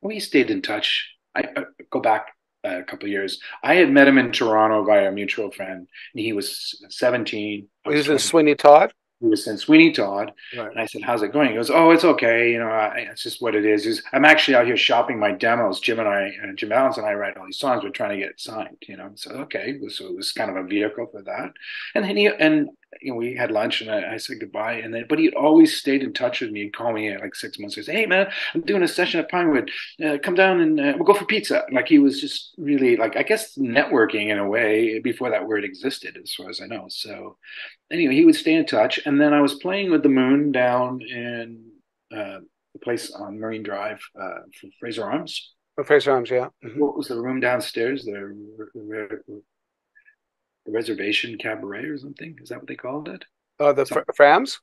[0.02, 1.10] we stayed in touch.
[1.36, 2.28] I, I go back
[2.64, 3.40] a couple of years.
[3.64, 7.68] I had met him in Toronto via a mutual friend, and he was 17.
[7.86, 10.34] He was in Sweeney Todd he was in Sweeney Todd.
[10.56, 10.72] Right.
[10.72, 11.50] And I said, How's it going?
[11.50, 12.52] He goes, Oh, it's okay.
[12.52, 13.86] You know, I, it's just what it is.
[13.86, 15.80] Is I'm actually out here shopping my demos.
[15.80, 17.84] Jim and I, uh, Jim Vallance and I write all these songs.
[17.84, 19.12] We're trying to get signed, you know.
[19.16, 19.80] So, okay.
[19.90, 21.52] So it was kind of a vehicle for that.
[21.96, 22.70] And then he, and,
[23.02, 24.74] you know, we had lunch and I, I said goodbye.
[24.74, 26.64] And then, but he always stayed in touch with me.
[26.64, 27.76] He'd call me like six months.
[27.76, 29.70] He said, Hey, man, I'm doing a session at Pinewood.
[30.04, 31.64] Uh, come down and uh, we'll go for pizza.
[31.72, 35.64] Like he was just really like, I guess, networking in a way before that word
[35.64, 36.86] existed, as far as I know.
[36.90, 37.38] So,
[37.92, 39.00] anyway, he would stay in touch.
[39.06, 41.66] And then I was playing with the moon down in
[42.12, 42.40] uh,
[42.74, 45.54] the place on Marine Drive uh, for Fraser Arms.
[45.76, 46.48] For Fraser Arms, yeah.
[46.64, 46.80] Mm-hmm.
[46.80, 48.04] What was the room downstairs?
[48.04, 49.22] The,
[50.72, 52.38] Reservation Cabaret or something?
[52.42, 53.26] Is that what they called it?
[53.60, 54.58] Uh, the fr- Frams?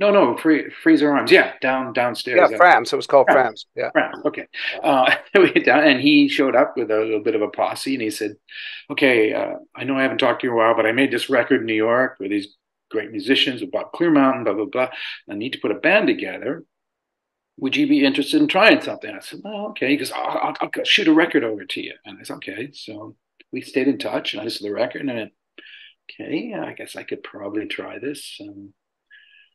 [0.00, 1.32] No, no, Free, Fraser Arms.
[1.32, 2.50] Yeah, down downstairs.
[2.52, 2.92] Yeah, Frams.
[2.92, 3.64] It was called Frams.
[3.74, 3.90] Yeah.
[3.96, 4.24] Frams.
[4.26, 4.46] Okay.
[4.82, 8.02] Uh, we down, and he showed up with a little bit of a posse, and
[8.02, 8.36] he said,
[8.90, 11.10] "Okay, uh, I know I haven't talked to you in a while, but I made
[11.10, 12.56] this record in New York with these
[12.90, 14.88] great musicians with Bob Clearmountain, blah blah blah.
[15.28, 16.62] I need to put a band together.
[17.56, 20.54] Would you be interested in trying something?" I said, "Oh, okay." He goes, I'll, I'll,
[20.60, 23.16] I'll shoot a record over to you," and I said, "Okay." So
[23.50, 25.32] we stayed in touch, and I listened to the record, and I went,
[26.10, 28.72] "Okay, I guess I could probably try this." Um,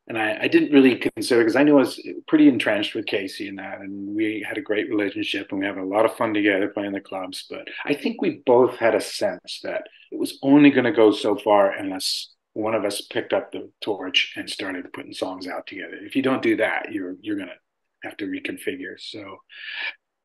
[0.07, 3.47] and I, I, didn't really consider because I knew I was pretty entrenched with Casey
[3.47, 6.33] and that, and we had a great relationship and we have a lot of fun
[6.33, 7.45] together playing the clubs.
[7.49, 11.11] But I think we both had a sense that it was only going to go
[11.11, 15.67] so far unless one of us picked up the torch and started putting songs out
[15.67, 15.95] together.
[16.01, 18.99] If you don't do that, you're you're going to have to reconfigure.
[18.99, 19.37] So,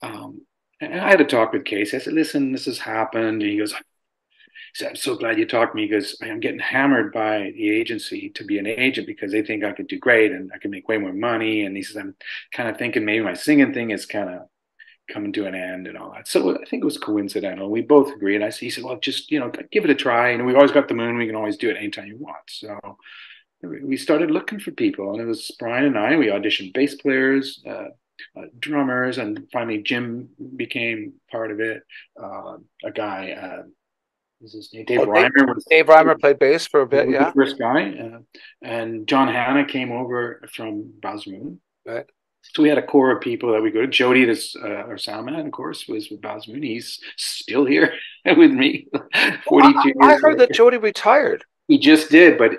[0.02, 0.40] um,
[0.80, 1.96] and I had a talk with Casey.
[1.96, 3.74] I said, "Listen, this has happened." And he goes,
[4.74, 8.30] said, I'm so glad you talked to me because I'm getting hammered by the agency
[8.30, 10.88] to be an agent because they think I could do great and I can make
[10.88, 11.62] way more money.
[11.62, 12.14] And he says, I'm
[12.52, 14.42] kind of thinking maybe my singing thing is kind of
[15.10, 16.28] coming to an end and all that.
[16.28, 17.70] So I think it was coincidental.
[17.70, 18.36] We both agreed.
[18.36, 20.30] And I he said, well, just, you know, give it a try.
[20.30, 21.16] And we've always got the moon.
[21.16, 22.36] We can always do it anytime you want.
[22.48, 22.78] So
[23.62, 27.62] we started looking for people and it was Bryan and I, we auditioned bass players,
[27.66, 27.88] uh,
[28.36, 31.82] uh, drummers, and finally Jim became part of it.
[32.20, 33.62] Uh, a guy,
[34.40, 34.84] uh, his name?
[34.84, 37.32] Dave oh, Reimer was Dave Reimer played bass for a bit, yeah.
[37.32, 38.18] first guy, uh,
[38.62, 41.60] and John Hanna came over from Bowser Moon.
[41.86, 42.06] Right.
[42.54, 43.86] So we had a core of people that we go to.
[43.86, 46.62] Jody, this uh, our sound man, of course, was with Bowser Moon.
[46.62, 47.92] He's still here
[48.24, 48.88] with me.
[49.46, 49.94] Forty-two.
[50.00, 50.46] I, I heard later.
[50.46, 51.44] that Jody retired.
[51.66, 52.52] He just did, but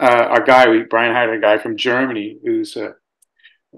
[0.00, 2.92] uh, our guy, we, Bryan hired a guy from Germany who's uh,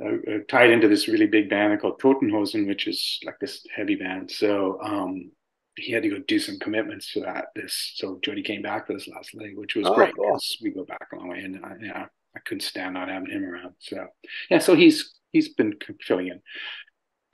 [0.03, 3.67] uh, uh, tied into this really big band called Toten Hosen, which is like this
[3.75, 4.31] heavy band.
[4.31, 5.33] So um,
[5.79, 7.47] he had to go do some commitments for that.
[7.55, 10.39] This so Jody came back for this last leg, which was oh, great cool.
[10.63, 12.07] we go back a long way, and I, yeah,
[12.37, 13.75] I couldn't stand not having him around.
[13.79, 14.07] So
[14.51, 16.41] yeah, so he's he's been filling in.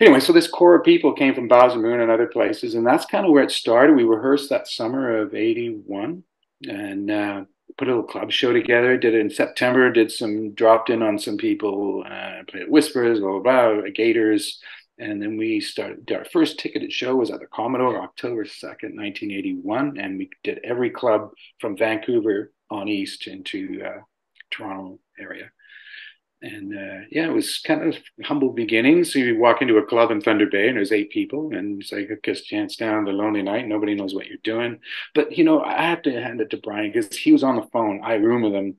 [0.01, 3.07] Anyway, so this core of people came from Bowser Moon and other places, and that's
[3.07, 3.95] kind of where it started.
[3.97, 6.25] We rehearsed that summer of '81
[6.67, 7.45] and uh,
[7.79, 8.97] put a little club show together.
[8.97, 9.91] Did it in September.
[9.91, 12.05] Did some dropped in on some people.
[12.09, 14.61] Uh, played Whispers, blah blah blah, Gators
[14.99, 19.99] and then we started, our first ticketed show was at the Commodore October 2nd, 1981.
[19.99, 24.01] And we did every club from Vancouver on east into uh,
[24.51, 25.51] Toronto area.
[26.43, 29.13] And uh, yeah, it was kind of humble beginnings.
[29.13, 31.91] So you walk into a club in Thunder Bay and there's eight people and it's
[31.91, 33.67] like a kiss chance down the lonely night.
[33.67, 34.79] Nobody knows what you're doing.
[35.15, 37.67] But, you know, I have to hand it to Bryan because he was on the
[37.73, 38.01] phone.
[38.05, 38.77] I room with him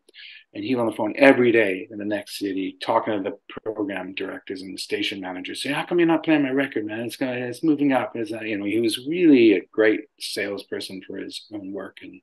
[0.55, 3.61] and he was on the phone every day in the next city talking to the
[3.61, 7.01] program directors and the station managers saying how come you're not playing my record man?
[7.01, 8.15] It's gonna it's moving up.
[8.15, 12.21] It's, you know he was really a great salesperson for his own work and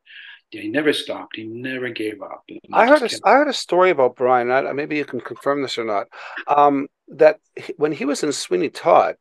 [0.50, 1.36] yeah, he never stopped.
[1.36, 2.44] He never gave up.
[2.72, 3.22] I heard a, kept...
[3.24, 4.50] I heard a story about bryan.
[4.50, 6.08] I, maybe you can confirm this or not.
[6.46, 9.16] Um, that he, when he was in sweeney todd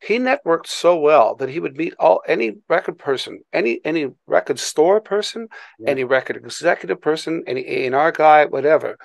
[0.00, 4.58] he networked so well that he would meet all any record person, any any record
[4.58, 5.48] store person,
[5.78, 5.90] yeah.
[5.90, 8.98] any record executive person, any A and R guy, whatever,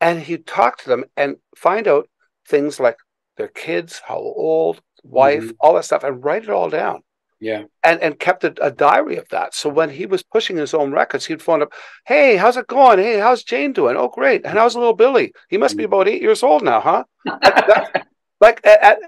[0.00, 2.08] and he'd talk to them and find out
[2.46, 2.96] things like
[3.36, 5.56] their kids, how old, wife, mm-hmm.
[5.60, 7.02] all that stuff, and write it all down.
[7.40, 7.64] Yeah.
[7.84, 9.54] And and kept a, a, diary of that.
[9.54, 11.72] So when he was pushing his own records, he'd phone up,
[12.04, 12.98] Hey, how's it going?
[12.98, 13.96] Hey, how's Jane doing?
[13.96, 14.44] Oh, great.
[14.44, 15.32] And how's little Billy?
[15.48, 15.92] He must be mm-hmm.
[15.92, 17.04] about eight years old now, huh?
[17.24, 18.07] that, that,
[18.40, 18.98] like at,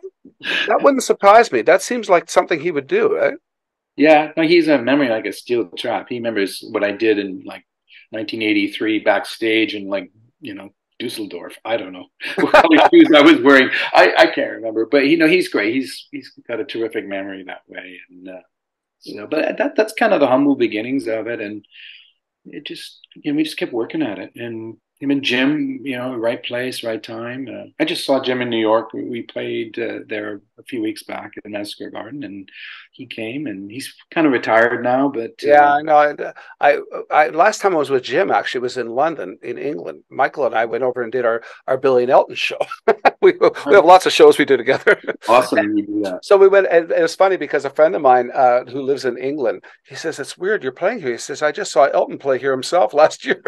[0.67, 1.63] that wouldn't surprise me.
[1.63, 3.35] That seems like something he would do, right?
[3.97, 6.07] Yeah, no, he's a memory like a steel trap.
[6.09, 7.65] He remembers what I did in like
[8.11, 10.11] 1983 backstage and like
[10.41, 11.59] you know Dusseldorf.
[11.65, 12.07] I don't know
[12.37, 13.71] what shoes I was wearing.
[13.93, 15.75] I, I can't remember, but you know he's great.
[15.75, 18.41] He's he's got a terrific memory that way, and uh,
[19.15, 21.65] know, but that that's kind of the humble beginnings of it, and
[22.47, 25.97] it just you know we just kept working at it, and him and Jim, you
[25.97, 27.49] know, right place, right time.
[27.51, 28.93] Uh, I just saw Jim in New York.
[28.93, 32.51] We, we played uh, there a few weeks back at Madison Square Garden, and
[32.93, 35.09] he came, and he's kind of retired now.
[35.09, 35.97] But uh, yeah, I know.
[35.97, 36.79] I, I,
[37.11, 40.05] I, last time I was with Jim actually was in London, in England.
[40.11, 42.59] Michael and I went over and did our our Billy and Elton show.
[43.23, 45.01] we, we have lots of shows we do together.
[45.29, 46.27] Awesome, you do that.
[46.27, 49.07] So we went, and it was funny because a friend of mine uh, who lives
[49.07, 51.13] in England, he says it's weird you're playing here.
[51.13, 53.43] He says I just saw Elton play here himself last year.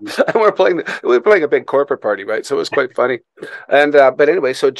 [0.26, 2.44] and we're playing we were playing a big corporate party, right?
[2.46, 3.20] So it was quite funny.
[3.68, 4.72] And uh, but anyway, so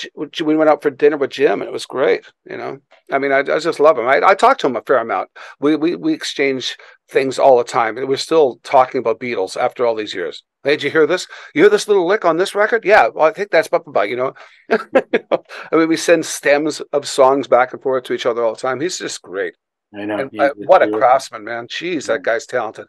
[0.45, 2.27] we went out for dinner with Jim, and it was great.
[2.49, 2.79] You know,
[3.13, 4.07] I mean, I, I just love him.
[4.07, 5.31] I, I talked to him a fair amount.
[5.61, 6.77] We we we exchange
[7.11, 10.43] things all the time, and we're still talking about Beatles after all these years.
[10.63, 11.27] Hey, did you hear this?
[11.55, 12.85] You hear this little lick on this record?
[12.85, 14.35] Yeah, well, I think that's Bubba you know.
[14.71, 18.61] I mean, we send stems of songs back and forth to each other all the
[18.61, 18.81] time.
[18.81, 19.55] He's just great.
[19.95, 20.19] I know.
[20.19, 21.67] And, uh, what a craftsman, man!
[21.67, 22.15] Jeez, yeah.
[22.15, 22.87] that guy's talented.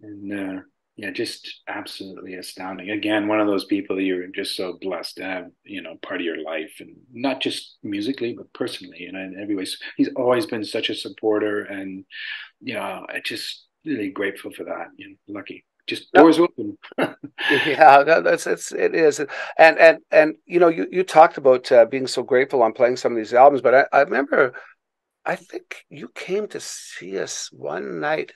[0.00, 0.62] And uh,
[0.98, 2.90] yeah, just absolutely astounding.
[2.90, 6.20] Again, one of those people that you're just so blessed to have, you know, part
[6.20, 9.64] of your life, and not just musically, but personally, you know, in every way.
[9.96, 12.04] He's always been such a supporter, and
[12.60, 14.88] you know, I just really grateful for that.
[14.96, 16.76] You know, lucky, just doors open.
[16.98, 21.84] yeah, that's it's it is, and and and you know, you you talked about uh,
[21.84, 24.52] being so grateful on playing some of these albums, but I, I remember,
[25.24, 28.32] I think you came to see us one night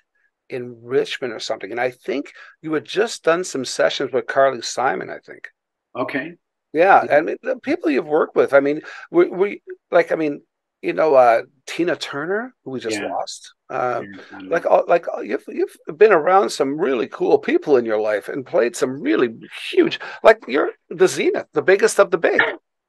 [0.53, 1.70] in Richmond or something.
[1.70, 5.48] And I think you had just done some sessions with Carly Simon, I think.
[5.96, 6.34] Okay.
[6.72, 7.07] Yeah.
[7.11, 10.42] I mean, the people you've worked with, I mean, we, we like, I mean,
[10.82, 13.09] you know, uh, Tina Turner, who we just yeah.
[13.09, 13.55] lost.
[13.70, 14.03] Uh,
[14.42, 18.76] like, like you've you've been around some really cool people in your life and played
[18.76, 19.28] some really
[19.70, 20.00] huge.
[20.22, 22.40] Like you're the zenith, the biggest of the big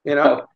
[0.04, 0.46] you know?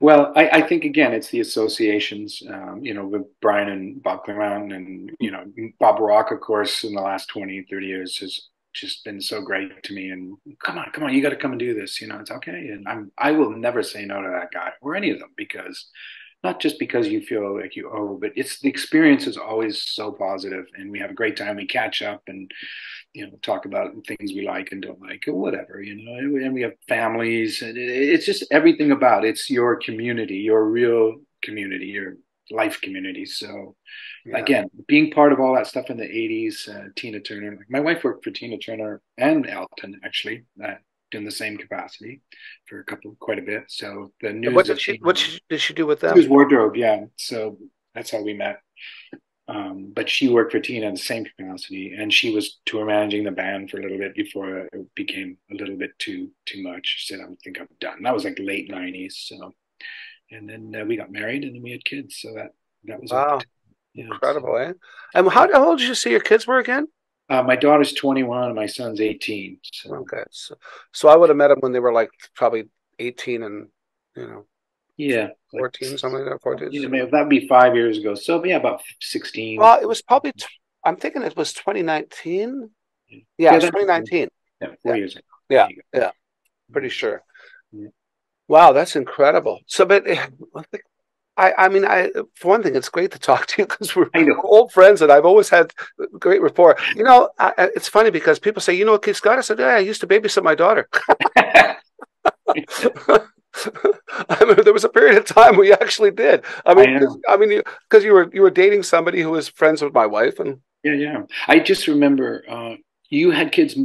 [0.00, 4.24] Well I, I, think again it's the associations um, you know with bryan and bob
[4.24, 5.44] clearmountain and you know
[5.78, 9.82] bob rock of course in the last 20 30 years has just been so great
[9.84, 10.10] to me.
[10.10, 12.30] And come on come on you got to come and do this you know it's
[12.30, 12.68] okay.
[12.68, 15.88] And i'm i will never say no to that guy or any of them because
[16.42, 20.12] not just because you feel like you owe but it's the experience is always so
[20.12, 21.56] positive and we have a great time.
[21.56, 22.50] We catch up and
[23.14, 26.52] you know talk about things we like and don't like or whatever you know and
[26.52, 29.28] we have families and it's just everything about it.
[29.28, 32.16] it's your community your real community your
[32.50, 33.24] life community.
[33.24, 33.74] So
[34.26, 34.36] yeah.
[34.36, 38.04] again being part of all that stuff in the 80s uh, tina turner my wife
[38.04, 40.74] worked for tina turner and elton actually uh,
[41.14, 42.20] in the same capacity
[42.66, 43.64] for a couple quite a bit.
[43.68, 47.04] So the news what did she what did she do with that was wardrobe yeah.
[47.16, 47.58] So
[47.94, 48.60] that's how we met
[49.46, 53.24] um, but she worked for Tina in the same capacity, and she was tour managing
[53.24, 56.86] the band for a little bit before it became a little bit too too much.
[56.98, 59.12] She said, "I think I'm done." That was like late '90s.
[59.12, 59.52] So,
[60.30, 62.18] and then uh, we got married, and then we had kids.
[62.20, 62.52] So that
[62.84, 63.40] that was wow,
[63.92, 64.56] yeah, incredible, so.
[64.56, 64.72] eh?
[65.14, 66.86] And how, how old did you say your kids were again?
[67.28, 69.58] Uh, my daughter's 21 and my son's 18.
[69.72, 69.94] So.
[69.96, 70.56] Okay, so
[70.92, 72.64] so I would have met them when they were like probably
[72.98, 73.68] 18 and
[74.16, 74.46] you know
[74.96, 75.28] yeah.
[75.50, 76.42] 14, like, something like that.
[76.42, 76.68] 14.
[76.72, 78.14] Yeah, that'd be five years ago.
[78.14, 79.58] So, yeah, about 16.
[79.58, 80.46] Well, it was probably, t-
[80.84, 82.70] I'm thinking it was 2019.
[83.08, 84.28] Yeah, yeah, 2019.
[84.60, 84.94] Yeah, four yeah.
[84.94, 85.24] years ago.
[85.48, 86.10] Yeah, yeah.
[86.72, 87.22] Pretty sure.
[87.72, 87.88] Yeah.
[88.48, 89.60] Wow, that's incredible.
[89.66, 90.26] So, but eh,
[91.36, 94.08] I, I mean, I for one thing, it's great to talk to you because we're,
[94.14, 95.72] we're, old friends, and I've always had
[96.18, 96.76] great rapport.
[96.94, 99.74] You know, I, it's funny because people say, "You know, Keith Scott." I said, "Yeah,
[99.74, 100.88] I used to babysit my daughter."
[104.28, 106.44] I mean, there was a period of time we actually did.
[106.66, 109.48] I mean, I, I mean, because you, you, were you were dating somebody who was
[109.48, 111.22] friends with my wife, and yeah, yeah.
[111.48, 112.74] I just remember uh,
[113.10, 113.76] you had kids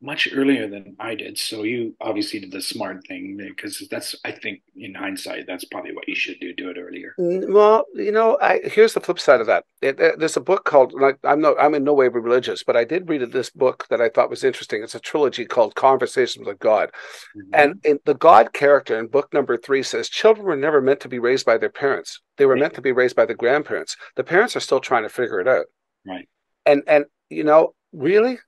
[0.00, 1.38] much earlier than I did.
[1.38, 5.92] So you obviously did the smart thing because that's, I think, in hindsight, that's probably
[5.92, 6.54] what you should do.
[6.54, 7.14] Do it earlier.
[7.18, 9.64] Well, you know, I, here's the flip side of that.
[9.82, 10.92] It, it, there's a book called.
[10.92, 14.00] Like, I'm no, I'm in no way religious, but I did read this book that
[14.00, 14.82] I thought was interesting.
[14.82, 16.90] It's a trilogy called Conversations with God,
[17.36, 17.50] mm-hmm.
[17.54, 21.08] and in, the God character in book number three says children were never meant to
[21.08, 22.20] be raised by their parents.
[22.36, 23.96] They were meant to be raised by the grandparents.
[24.16, 25.66] The parents are still trying to figure it out.
[26.06, 26.28] Right.
[26.66, 28.38] And and you know, really,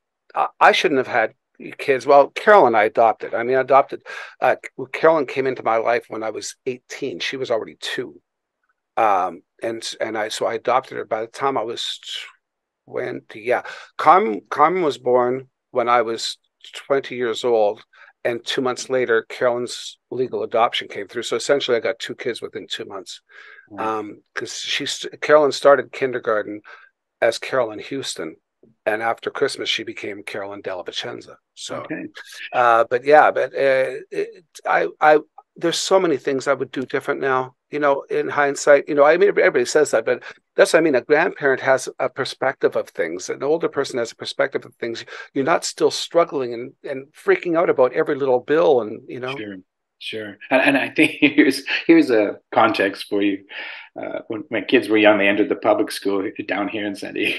[0.60, 1.34] I shouldn't have had
[1.78, 2.06] kids.
[2.06, 3.34] Well, Carolyn, I adopted.
[3.34, 4.02] I mean, I adopted.
[4.40, 4.56] Uh,
[4.92, 7.20] Carolyn came into my life when I was 18.
[7.20, 8.20] She was already two.
[8.96, 11.04] Um, and and I so I adopted her.
[11.04, 12.00] By the time I was
[12.86, 13.62] twenty, yeah,
[13.96, 16.38] Carmen Carmen was born when I was
[16.74, 17.82] twenty years old,
[18.24, 21.22] and two months later, Carolyn's legal adoption came through.
[21.22, 23.22] So essentially, I got two kids within two months.
[23.70, 24.86] Because um, she
[25.20, 26.60] Carolyn started kindergarten
[27.22, 28.36] as Carolyn Houston,
[28.92, 31.36] and after Christmas, she became Carolyn Della Vicenza.
[31.54, 32.04] So, okay.
[32.52, 35.18] uh, but yeah, but uh, it, I, I,
[35.56, 37.54] there's so many things I would do different now.
[37.70, 40.24] You know, in hindsight, you know, I mean, everybody says that, but
[40.56, 40.96] that's what I mean.
[40.96, 43.28] A grandparent has a perspective of things.
[43.28, 45.04] An older person has a perspective of things.
[45.34, 49.36] You're not still struggling and, and freaking out about every little bill, and you know.
[49.36, 49.56] Sure,
[50.00, 50.38] sure.
[50.50, 53.44] And, and I think here's here's a context for you.
[54.00, 57.14] Uh, when my kids were young, they entered the public school down here in San
[57.14, 57.38] Diego.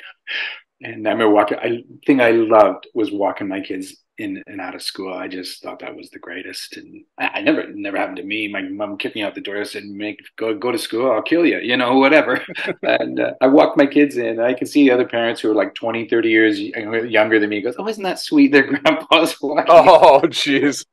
[0.84, 1.60] And I remember walking.
[1.60, 5.14] I thing I loved was walking my kids in and out of school.
[5.14, 6.78] I just thought that was the greatest.
[6.78, 8.48] And I, I never, never happened to me.
[8.48, 11.12] My mom kicked me out the door, I said, "Make go go to school.
[11.12, 12.44] I'll kill you." You know, whatever.
[12.84, 14.40] and uh, I walked my kids in.
[14.40, 17.62] I can see other parents who are like 20, 30 years younger than me.
[17.62, 18.52] Goes, "Oh, isn't that sweet?
[18.52, 20.86] Their grandpa's walking." Oh, jeez.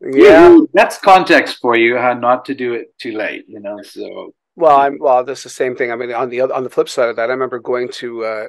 [0.00, 1.96] yeah, that's context for you.
[1.96, 3.44] How not to do it too late.
[3.48, 5.22] You know, so well, I'm well.
[5.22, 5.92] That's the same thing.
[5.92, 8.46] I mean, on the on the flip side of that, I remember going to uh,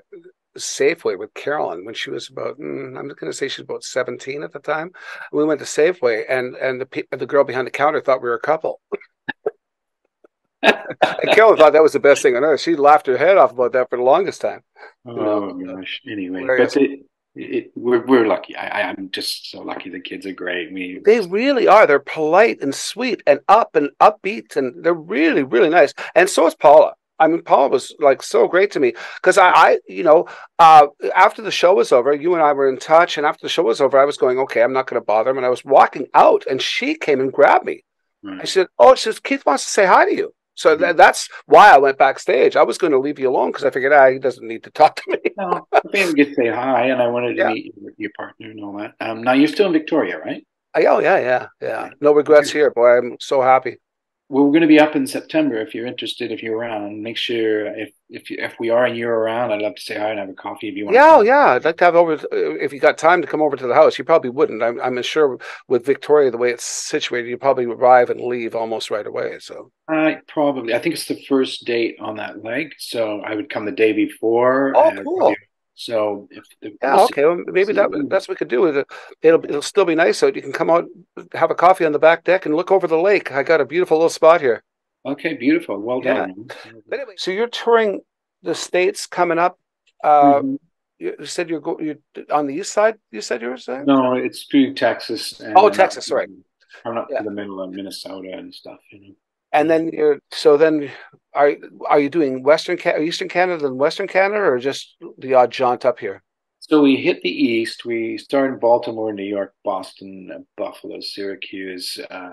[0.58, 2.58] Safeway with Carolyn when she was about.
[2.60, 4.92] Mm, I'm going to say she's about 17 at the time.
[5.32, 8.36] We went to Safeway, and and the the girl behind the counter thought we were
[8.36, 8.80] a couple.
[10.64, 12.62] and Carolyn thought that was the best thing on earth.
[12.62, 14.64] She laughed her head off about that for the longest time.
[15.06, 15.76] Oh you know?
[15.76, 16.02] gosh!
[16.10, 17.02] Anyway, but it,
[17.38, 18.56] it, we're we're lucky.
[18.56, 19.90] I, I'm just so lucky.
[19.90, 20.74] The kids are great.
[20.74, 21.86] We they really are.
[21.86, 25.94] They're polite and sweet and up and upbeat, and they're really really nice.
[26.16, 26.94] And so is Paula.
[27.20, 30.28] I mean, Paula was like so great to me because I, I, you know,
[30.60, 33.50] uh, after the show was over, you and I were in touch, and after the
[33.50, 35.50] show was over, I was going, okay, I'm not going to bother him, and I
[35.50, 37.84] was walking out, and she came and grabbed me.
[38.24, 38.42] Right.
[38.42, 40.34] I said, oh, she says Keith wants to say hi to you.
[40.58, 42.56] So th- that's why I went backstage.
[42.56, 44.72] I was going to leave you alone because I figured, ah, he doesn't need to
[44.72, 45.32] talk to me.
[45.38, 47.50] no, I maybe to say hi, and I wanted to yeah.
[47.50, 48.96] meet your, your, partner and all that.
[49.00, 50.46] Um, now you're still in Victoria, right?
[50.76, 51.90] Oh yeah, yeah, yeah.
[52.02, 52.98] No regrets here, boy.
[52.98, 53.78] I'm so happy
[54.30, 55.58] we're going to be up in September.
[55.58, 58.98] If you're interested, if you're around, make sure if if you, if we are and
[58.98, 60.96] you're around, I'd love to say hi and have a coffee if you want.
[60.96, 63.68] Yeah, yeah, I'd like to have over if you got time to come over to
[63.68, 63.98] the house.
[63.98, 64.62] You probably wouldn't.
[64.62, 68.92] I'm I'm sure with Victoria the way it's situated, you probably arrive and leave almost
[68.92, 69.40] right away.
[69.40, 70.74] So uh, probably.
[70.74, 73.94] I think it's the first date on that leg, so I would come the day
[73.94, 74.74] before.
[74.76, 75.36] Oh, cool.
[75.80, 78.66] So if the, yeah, okay, well, maybe that that's what we could do.
[78.66, 78.88] It
[79.22, 80.36] it'll it'll still be nice out.
[80.36, 80.86] You can come out,
[81.34, 83.32] have a coffee on the back deck, and look over the lake.
[83.32, 84.64] I got a beautiful little spot here.
[85.06, 85.80] Okay, beautiful.
[85.80, 86.16] Well yeah.
[86.16, 86.48] done.
[86.90, 88.02] But anyway, so you're touring
[88.42, 89.60] the states coming up.
[90.04, 90.56] Uh, mm-hmm.
[90.98, 91.98] You said you're go, you're
[92.32, 92.96] on the east side.
[93.12, 94.14] You said you were saying no.
[94.14, 95.40] It's through Texas.
[95.56, 96.28] oh, Texas, right?
[96.86, 97.20] I'm up yeah.
[97.20, 98.80] to the middle of Minnesota and stuff.
[98.92, 99.16] You know.
[99.54, 100.92] And then you're so then
[101.34, 101.54] are
[101.88, 106.00] are you doing Western Eastern Canada and Western Canada, or just the odd jaunt up
[106.00, 106.24] here?
[106.60, 107.86] So we hit the east.
[107.86, 111.98] We started in Baltimore, New York, Boston, Buffalo, Syracuse.
[112.10, 112.30] Uh,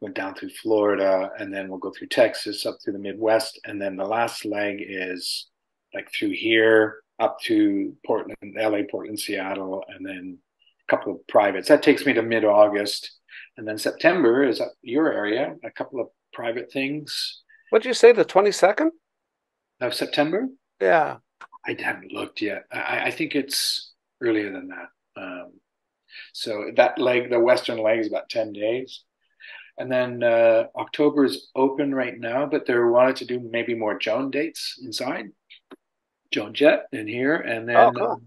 [0.00, 3.80] went down through Florida, and then we'll go through Texas, up through the Midwest, and
[3.80, 5.48] then the last leg is
[5.94, 10.38] like through here up to Portland, LA, Portland, Seattle, and then
[10.88, 11.68] a couple of privates.
[11.68, 13.18] That takes me to mid August,
[13.56, 17.42] and then September is up your area, a couple of private things.
[17.70, 18.12] What did you say?
[18.12, 18.92] The twenty second
[19.80, 20.48] of September?
[20.80, 21.18] Yeah,
[21.66, 22.64] I haven't looked yet.
[22.72, 25.20] I, I think it's earlier than that.
[25.20, 25.52] Um,
[26.32, 29.04] so that leg, the western leg, is about ten days,
[29.78, 33.98] and then uh, October is open right now, but they wanted to do maybe more
[33.98, 35.26] Joan dates inside,
[36.32, 38.06] Joan Jett in here, and then oh, cool.
[38.08, 38.22] um,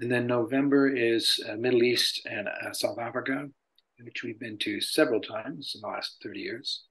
[0.00, 3.48] and then November is uh, Middle East and uh, South Africa,
[4.00, 6.87] which we've been to several times in the last thirty years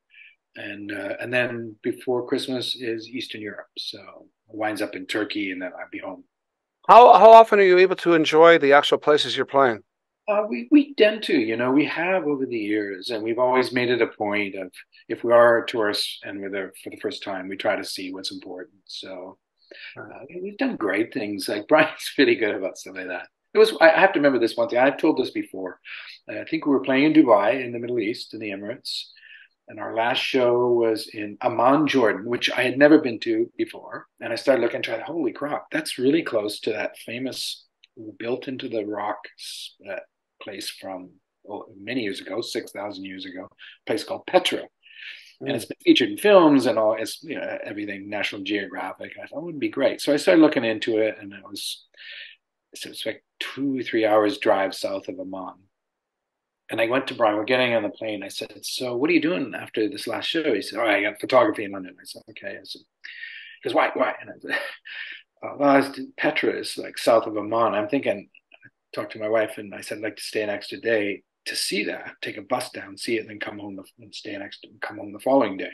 [0.57, 3.67] and uh, and then before Christmas is Eastern Europe.
[3.77, 3.99] So
[4.49, 6.23] it winds up in Turkey, and then I'd be home.
[6.87, 9.83] How how often are you able to enjoy the actual places you're playing?
[10.27, 13.71] Uh, we we tend to, you know, we have over the years, and we've always
[13.71, 14.71] made it a point of
[15.07, 18.13] if we are tourists and we're there for the first time, we try to see
[18.13, 18.79] what's important.
[18.85, 19.37] So
[19.97, 21.47] uh, we've done great things.
[21.47, 23.27] Like Bryan's really good about stuff like that.
[23.53, 24.79] It was I have to remember this one thing.
[24.79, 25.79] I've told this before.
[26.29, 29.05] I think we were playing in Dubai in the Middle East in the Emirates,
[29.67, 34.07] and our last show was in Amman, Jordan, which I had never been to before.
[34.21, 35.01] And I started looking it.
[35.01, 37.65] Holy crap, that's really close to that famous
[38.17, 39.17] built into the rock
[39.89, 39.97] uh,
[40.41, 41.09] place from
[41.49, 43.49] oh, many years ago, 6,000 years ago,
[43.85, 44.61] place called Petra.
[45.41, 45.47] Mm.
[45.47, 49.13] And it's been featured in films and all, it's you know, everything, National Geographic.
[49.21, 49.99] I thought it would be great.
[49.99, 51.85] So I started looking into it, and it was,
[52.75, 55.55] so it's like two, three hours drive south of Amman
[56.69, 57.37] and I went to Bryan.
[57.37, 58.23] We're getting on the plane.
[58.23, 61.01] I said, "So, what are you doing after this last show?" He said, "Oh, I
[61.01, 62.81] got photography in London." I said, "Okay." I said,
[63.61, 63.91] "Because why?
[63.93, 64.59] Why?" And I said,
[65.43, 68.29] oh, "Well, Petra is like south of Amman." I'm thinking.
[68.65, 71.23] I talked to my wife, and I said, "I'd like to stay an extra day
[71.45, 72.15] to see that.
[72.21, 74.97] Take a bus down, see it, and then come home and stay an extra, come
[74.97, 75.71] home the following day."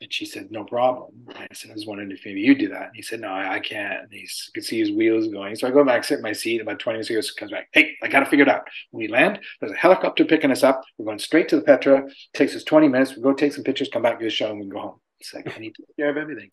[0.00, 1.10] And she said, no problem.
[1.36, 2.86] I said, I was wondering if maybe you do that.
[2.86, 4.04] And he said, no, I, I can't.
[4.04, 5.54] And he could see his wheels going.
[5.56, 6.62] So I go back, sit in my seat.
[6.62, 7.68] About 20 minutes ago, comes back.
[7.72, 8.62] Hey, I got to figure it out.
[8.90, 10.82] When we land, there's a helicopter picking us up.
[10.96, 12.06] We're going straight to the Petra.
[12.06, 13.14] It takes us 20 minutes.
[13.14, 15.00] We go take some pictures, come back to the show, and we go home.
[15.20, 16.50] It's like, I need to take care of everything.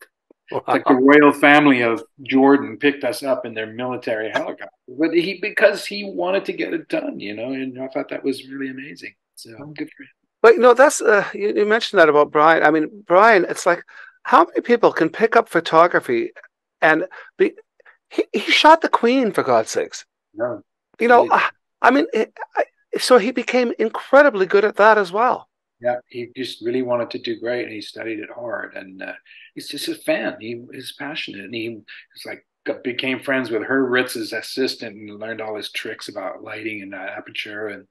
[0.50, 0.62] Wow.
[0.66, 5.38] Like the royal family of Jordan picked us up in their military helicopter, but he
[5.42, 7.52] because he wanted to get it done, you know.
[7.52, 9.14] And I thought that was really amazing.
[9.34, 10.17] So good for him.
[10.42, 12.62] But you know, that's uh, you, you, mentioned that about Bryan.
[12.62, 13.82] I mean, Bryan, it's like
[14.22, 16.30] how many people can pick up photography
[16.80, 17.52] and be?
[18.10, 20.06] He, he shot the Queen for God's sakes.
[20.34, 20.62] No,
[20.98, 21.50] you know, I,
[21.82, 22.64] I mean, it, I,
[22.98, 25.48] so he became incredibly good at that as well.
[25.80, 28.74] Yeah, he just really wanted to do great, and he studied it hard.
[28.74, 29.12] And uh,
[29.54, 30.36] he's just a fan.
[30.40, 32.44] He is passionate, and he was like
[32.84, 36.98] became friends with Herb Ritts's assistant and learned all his tricks about lighting and uh,
[36.98, 37.86] aperture and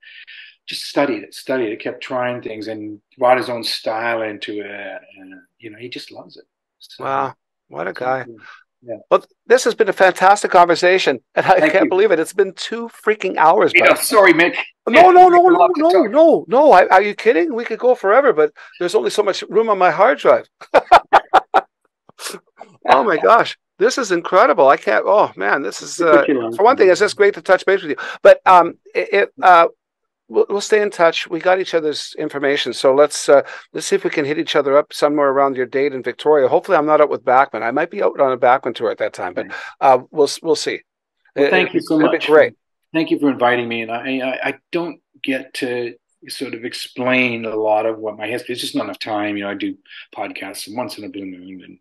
[0.68, 5.02] just studied it, studied it, kept trying things and brought his own style into it.
[5.18, 6.46] And, you know, he just loves it.
[6.80, 7.34] So, wow.
[7.70, 8.26] What a guy.
[8.82, 8.98] Yeah.
[9.10, 11.90] Well, this has been a fantastic conversation, and I Thank can't you.
[11.90, 12.20] believe it.
[12.20, 13.72] It's been two freaking hours.
[13.76, 14.56] Yeah, sorry, Mick.
[14.88, 16.72] No, no, no, no, no, no, no.
[16.72, 17.54] I, are you kidding?
[17.54, 20.48] We could go forever, but there's only so much room on my hard drive.
[22.86, 24.68] oh my gosh, this is incredible.
[24.68, 25.06] I can't.
[25.06, 26.24] Oh man, this is uh,
[26.56, 26.90] for one thing.
[26.90, 27.98] It's just great to touch base with you.
[28.22, 29.68] But um, it, it uh,
[30.28, 31.28] we'll, we'll stay in touch.
[31.28, 34.56] We got each other's information, so let's uh, let's see if we can hit each
[34.56, 36.48] other up somewhere around your date in Victoria.
[36.48, 37.64] Hopefully, I'm not out with Bachman.
[37.64, 39.48] I might be out on a Bachman tour at that time, but
[39.82, 40.82] uh, we'll we'll see.
[41.36, 42.28] Well, thank it, you so much.
[42.28, 42.54] Great.
[42.94, 45.96] Thank you for inviting me, and I, I I don't get to
[46.30, 48.54] sort of explain a lot of what my history.
[48.54, 49.38] It's just not enough time.
[49.38, 49.78] You know, I do
[50.16, 51.80] podcasts once in a blue moon,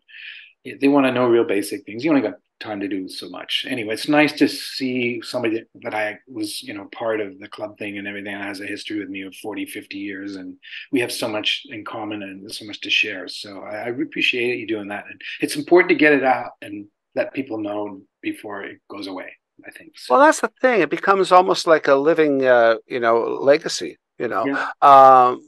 [0.65, 2.03] and they want to know real basic things.
[2.03, 3.65] You only got time to do so much.
[3.67, 7.77] Anyway, it's nice to see somebody that I was, you know, part of the club
[7.77, 10.35] thing and everything has a history with me of 40, 50 years.
[10.35, 10.55] And
[10.91, 13.27] we have so much in common and so much to share.
[13.27, 15.05] So I, I appreciate you doing that.
[15.09, 19.33] And it's important to get it out and let people know before it goes away,
[19.65, 19.97] I think.
[19.97, 20.15] So.
[20.15, 20.81] Well, that's the thing.
[20.81, 24.45] It becomes almost like a living, uh, you know, legacy, you know.
[24.45, 24.69] Yeah.
[24.81, 25.47] Um,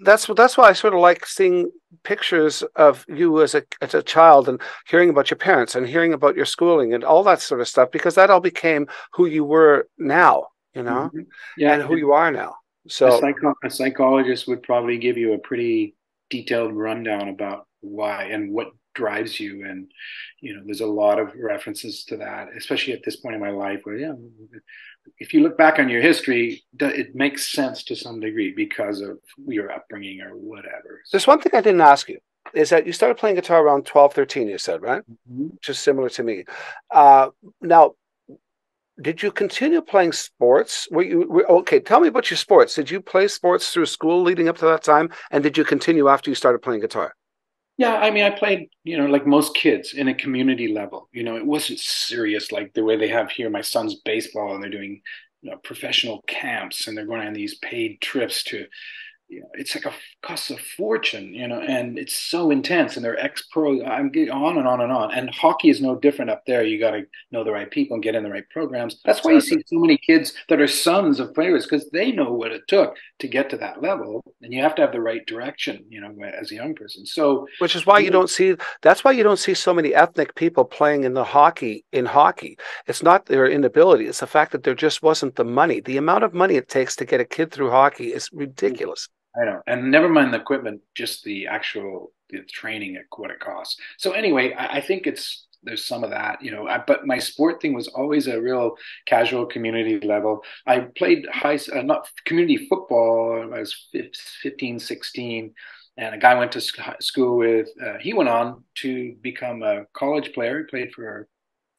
[0.00, 1.70] that's that's why I sort of like seeing
[2.02, 6.12] pictures of you as a as a child and hearing about your parents and hearing
[6.12, 9.44] about your schooling and all that sort of stuff because that all became who you
[9.44, 11.20] were now, you know, mm-hmm.
[11.56, 12.54] yeah, and who you are now.
[12.88, 15.94] So a, psycho- a psychologist would probably give you a pretty
[16.30, 19.88] detailed rundown about why and what drives you and
[20.40, 23.50] you know there's a lot of references to that especially at this point in my
[23.50, 24.12] life where yeah
[25.18, 29.18] if you look back on your history, it makes sense to some degree because of
[29.46, 31.02] your upbringing or whatever.
[31.10, 32.18] There's one thing I didn't ask you
[32.54, 35.02] is that you started playing guitar around 12, 13, you said, right?
[35.30, 35.48] Mm-hmm.
[35.68, 36.44] Is similar to me.
[36.90, 37.28] Uh,
[37.60, 37.94] now,
[39.00, 40.88] did you continue playing sports?
[40.90, 41.78] Were you were, okay?
[41.78, 42.74] Tell me about your sports.
[42.74, 46.08] Did you play sports through school leading up to that time, and did you continue
[46.08, 47.14] after you started playing guitar?
[47.78, 51.08] Yeah, I mean, I played, you know, like most kids in a community level.
[51.12, 53.50] You know, it wasn't serious like the way they have here.
[53.50, 55.00] My son's baseball, and they're doing
[55.42, 58.66] you know, professional camps, and they're going on these paid trips to
[59.28, 62.96] you know, it's like a costs a fortune, you know, and it's so intense.
[62.96, 63.84] And they're ex pro.
[63.84, 65.12] I'm getting on and on and on.
[65.12, 66.64] And hockey is no different up there.
[66.64, 69.00] You got to know the right people and get in the right programs.
[69.04, 72.32] That's why you see so many kids that are sons of players because they know
[72.32, 74.24] what it took to get to that level.
[74.42, 77.04] And you have to have the right direction, you know, as a young person.
[77.04, 78.56] So, which is why you don't see.
[78.82, 82.58] That's why you don't see so many ethnic people playing in the hockey in hockey.
[82.86, 84.06] It's not their inability.
[84.06, 85.80] It's the fact that there just wasn't the money.
[85.80, 88.40] The amount of money it takes to get a kid through hockey is mm.
[88.40, 89.08] ridiculous.
[89.36, 93.40] I know, and never mind the equipment, just the actual the training at what it
[93.40, 93.80] costs.
[93.98, 96.66] So anyway, I, I think it's there's some of that, you know.
[96.66, 98.76] I, but my sport thing was always a real
[99.06, 100.42] casual community level.
[100.66, 103.52] I played high, uh, not community football.
[103.52, 103.88] I was
[104.42, 105.54] 15, 16,
[105.96, 106.60] and a guy went to
[107.00, 107.68] school with.
[107.84, 110.60] Uh, he went on to become a college player.
[110.60, 111.28] He played for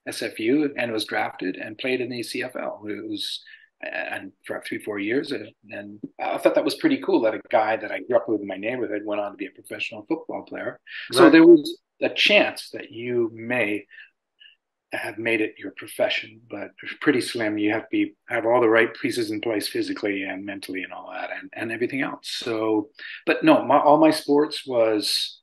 [0.08, 2.90] SFU and was drafted and played in the CFL.
[2.90, 3.44] It was
[3.82, 5.32] and for three, four years.
[5.32, 8.42] And I thought that was pretty cool that a guy that I grew up with
[8.42, 10.80] in my neighborhood went on to be a professional football player.
[11.12, 11.18] Right.
[11.18, 13.86] So there was a chance that you may
[14.92, 17.58] have made it your profession, but pretty slim.
[17.58, 20.92] You have to be have all the right pieces in place physically and mentally and
[20.92, 22.22] all that and, and everything else.
[22.24, 22.90] So,
[23.26, 25.42] but no, my, all my sports was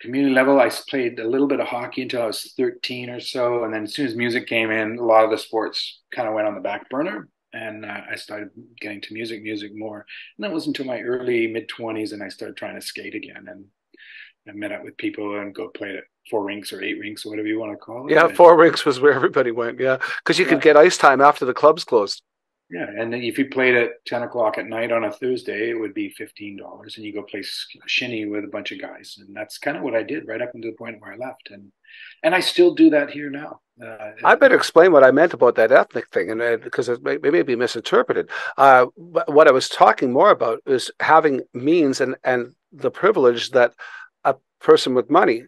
[0.00, 0.60] community level.
[0.60, 3.64] I played a little bit of hockey until I was 13 or so.
[3.64, 6.34] And then as soon as music came in, a lot of the sports kind of
[6.34, 8.50] went on the back burner and uh, I started
[8.80, 10.04] getting to music, music more.
[10.36, 13.46] And that was until my early mid twenties, and I started trying to skate again.
[13.48, 13.64] And
[14.48, 17.30] I met up with people and go play at four rinks or eight rinks or
[17.30, 18.12] whatever you want to call it.
[18.12, 19.78] Yeah, four rinks was where everybody went.
[19.78, 20.52] Yeah, because you yeah.
[20.52, 22.22] could get ice time after the clubs closed.
[22.70, 25.92] Yeah, and if you played at ten o'clock at night on a Thursday, it would
[25.92, 27.44] be fifteen dollars, and you go play
[27.86, 30.50] shinny with a bunch of guys, and that's kind of what I did right up
[30.54, 31.70] until the point where I left, and
[32.22, 33.60] and I still do that here now.
[33.82, 37.02] Uh, I better explain what I meant about that ethnic thing, and uh, because it
[37.02, 38.30] may, it may, be misinterpreted.
[38.56, 43.74] Uh, what I was talking more about is having means and and the privilege that
[44.24, 45.44] a person with money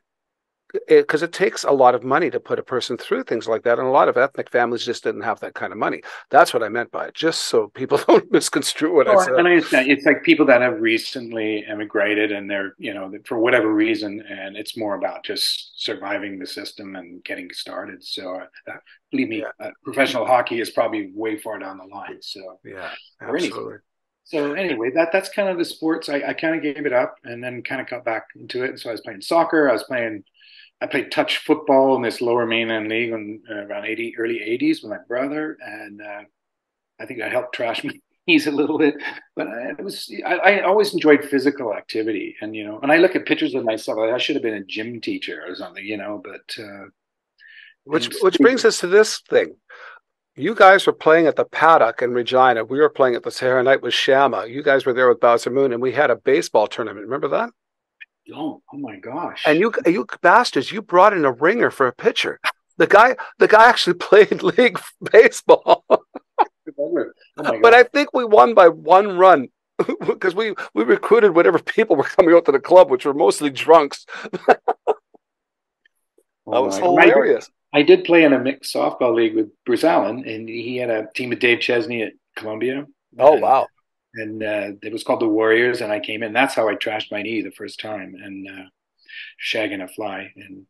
[0.89, 3.63] because it, it, takes a lot of money to put a person through things like
[3.65, 6.03] that, and a lot of ethnic families just didn't have that kind of money.
[6.31, 9.35] That's what I meant by it, just so people don't misconstrue what I said.
[9.35, 13.39] And I understand it's like people that have recently emigrated, and they're you know for
[13.39, 18.05] whatever reason, and it's more about just surviving the system and getting started.
[18.05, 18.73] So uh,
[19.11, 19.67] believe me, yeah.
[19.67, 22.21] uh, professional hockey is probably way far down the line.
[22.21, 22.91] So yeah,
[23.21, 23.79] absolutely.
[24.27, 26.09] So anyway, that that's kind of the sports.
[26.09, 28.71] I, I kind of gave it up and then kind of got back into it.
[28.71, 29.71] And so I was playing soccer.
[29.71, 30.25] I was playing
[30.81, 34.83] I played touch football in this lower mainland league in, uh, around 80, early 80s
[34.83, 35.57] with my brother.
[35.61, 36.23] And uh,
[37.01, 37.83] I think I helped trash
[38.27, 38.95] knees a little bit.
[39.35, 42.37] But I, it was, I, I, always enjoyed physical activity.
[42.43, 44.65] And, you know, and I look at pictures of myself, I should have been a
[44.65, 46.63] gym teacher or something, you know, but.
[46.63, 46.87] Uh,
[47.85, 49.55] which, which brings us to this thing.
[50.35, 52.65] You guys were playing at the paddock in Regina.
[52.65, 54.47] We were playing at the Sahara Night with Shama.
[54.47, 57.07] You guys were there with Bowser Moon, and we had a baseball tournament.
[57.07, 57.51] Remember that?
[58.27, 58.63] Don't.
[58.73, 59.43] Oh my gosh!
[59.47, 62.41] And you, you bastards, you brought in a ringer for a pitcher.
[62.79, 64.81] The guy, the guy actually played league
[65.13, 65.85] baseball.
[66.79, 69.49] oh but I think we won by one run
[70.07, 73.51] because we we recruited whatever people were coming out to the club, which were mostly
[73.51, 74.07] drunks.
[76.47, 77.51] Oh that was hilarious.
[77.73, 81.09] I did play in a mixed softball league with Bruce Allen, and he had a
[81.15, 82.87] team with Dave Chesney at Columbia.
[83.19, 83.67] Oh wow!
[84.17, 85.81] And uh, it was called the Warriors.
[85.81, 86.33] And I came in.
[86.33, 88.65] That's how I trashed my knee the first time and uh,
[89.45, 90.33] shagging a fly.
[90.37, 90.67] And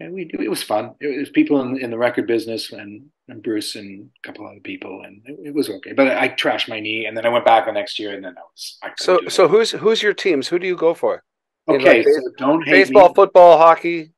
[0.00, 0.94] and we it was fun.
[1.00, 4.60] It was people in, in the record business and, and Bruce and a couple other
[4.60, 5.92] people, and it, it, was okay.
[5.92, 8.34] But I trashed my knee, and then I went back the next year, and then
[8.36, 8.78] I was.
[8.82, 10.48] I so so who's who's your teams?
[10.48, 11.22] Who do you go for?
[11.68, 13.14] Okay, so don't baseball, me.
[13.14, 14.12] football, hockey.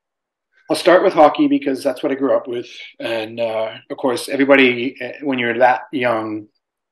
[0.71, 2.69] I'll start with hockey because that's what I grew up with,
[2.99, 6.49] and uh, of course, everybody uh, when you're that young,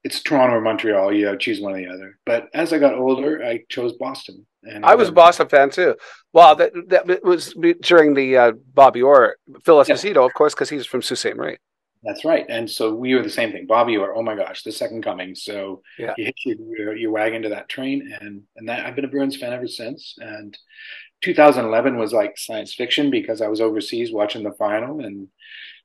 [0.06, 1.12] it's Toronto or Montreal.
[1.12, 2.16] You know, choose one or the other.
[2.24, 4.46] But as I got older, I chose Boston.
[4.62, 5.96] And I was a Boston fan too.
[6.32, 10.24] Well, that that was during the uh, Bobby Orr, Phil Esposito, yeah.
[10.24, 11.36] of course, because he's from Sault Ste.
[11.36, 11.56] Marie.
[12.04, 12.46] That's right.
[12.48, 13.66] And so we were the same thing.
[13.66, 15.34] Bobby Orr, oh my gosh, the second coming.
[15.34, 16.14] So yeah.
[16.16, 19.36] you hitch your, your wagon to that train, and and that I've been a Bruins
[19.36, 20.14] fan ever since.
[20.18, 20.56] And
[21.22, 25.26] 2011 was like science fiction because I was overseas watching the final and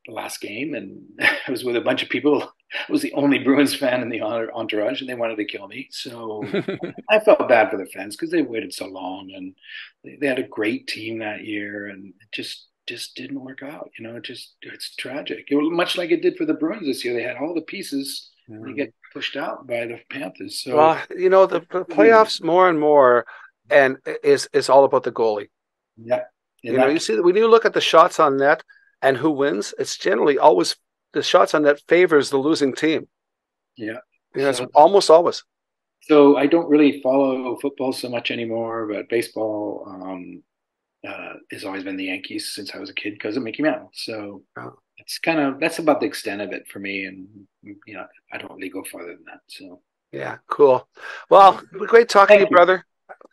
[0.06, 2.44] the last game, and I was with a bunch of people.
[2.44, 5.88] I was the only Bruins fan in the entourage, and they wanted to kill me.
[5.92, 6.44] So
[7.10, 9.54] I felt bad for the fans because they waited so long, and
[10.04, 13.90] they, they had a great team that year, and it just just didn't work out.
[13.98, 15.48] You know, it just it's tragic.
[15.50, 17.14] It was much like it did for the Bruins this year.
[17.14, 18.30] They had all the pieces.
[18.50, 18.66] Mm.
[18.66, 20.62] They get pushed out by the Panthers.
[20.64, 23.26] So well, you know, the, the playoffs more and more,
[23.70, 25.50] and is is all about the goalie.
[25.98, 26.24] Yeah.
[26.64, 28.64] You know, you see when you look at the shots on net
[29.02, 30.76] and who wins, it's generally always
[31.14, 33.08] the shots on net favors the losing team.
[33.76, 33.98] Yeah.
[34.36, 35.44] Yeah, it's so, almost always.
[36.02, 40.42] So I don't really follow football so much anymore, but baseball um,
[41.08, 43.92] uh, has always been the Yankees since I was a kid because of Mickey Mantle.
[43.94, 44.74] So oh.
[44.98, 47.28] it's kind of that's about the extent of it for me, and
[47.64, 49.42] you know I don't really go farther than that.
[49.48, 50.88] So yeah, cool.
[51.30, 52.86] Well, great talking to you, brother.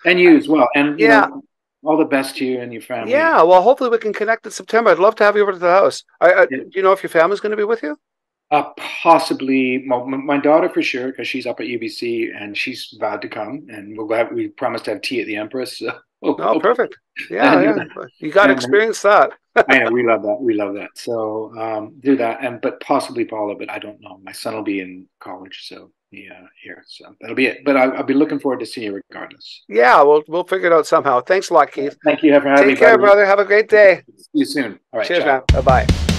[0.05, 0.69] And you as well.
[0.75, 1.43] And yeah, know,
[1.89, 3.13] all the best to you and your family.
[3.13, 4.91] Yeah, well, hopefully we can connect in September.
[4.91, 6.05] I'd love to have you over to the house.
[6.21, 6.59] I, I, yeah.
[6.59, 7.97] Do you know if your family's going to be with you?
[8.51, 13.23] Uh, possibly my, my daughter for sure because she's up at UBC and she's vowed
[13.23, 15.79] to come and we'll have, we promised to have tea at the Empress.
[15.79, 15.99] So.
[16.23, 16.97] Oh, perfect.
[17.31, 17.85] Yeah, yeah.
[18.21, 19.33] you got to experience that.
[19.69, 20.37] I know we love that.
[20.41, 20.91] We love that.
[20.95, 24.21] So um, do that, and but possibly Paula, but I don't know.
[24.23, 26.85] My son will be in college, so yeah, here.
[26.87, 27.65] So that'll be it.
[27.65, 29.65] But I, will be looking forward to seeing you regardless.
[29.69, 31.21] Yeah, we'll we'll figure it out somehow.
[31.21, 31.97] Thanks a lot, Keith.
[32.05, 32.73] Thank you for having Take me.
[32.75, 33.27] Take care, brother.
[33.27, 34.03] Have a great day.
[34.17, 34.79] See you soon.
[34.93, 35.09] All right.
[35.09, 35.45] Cheers, ciao.
[35.53, 35.65] man.
[35.65, 36.18] Bye bye.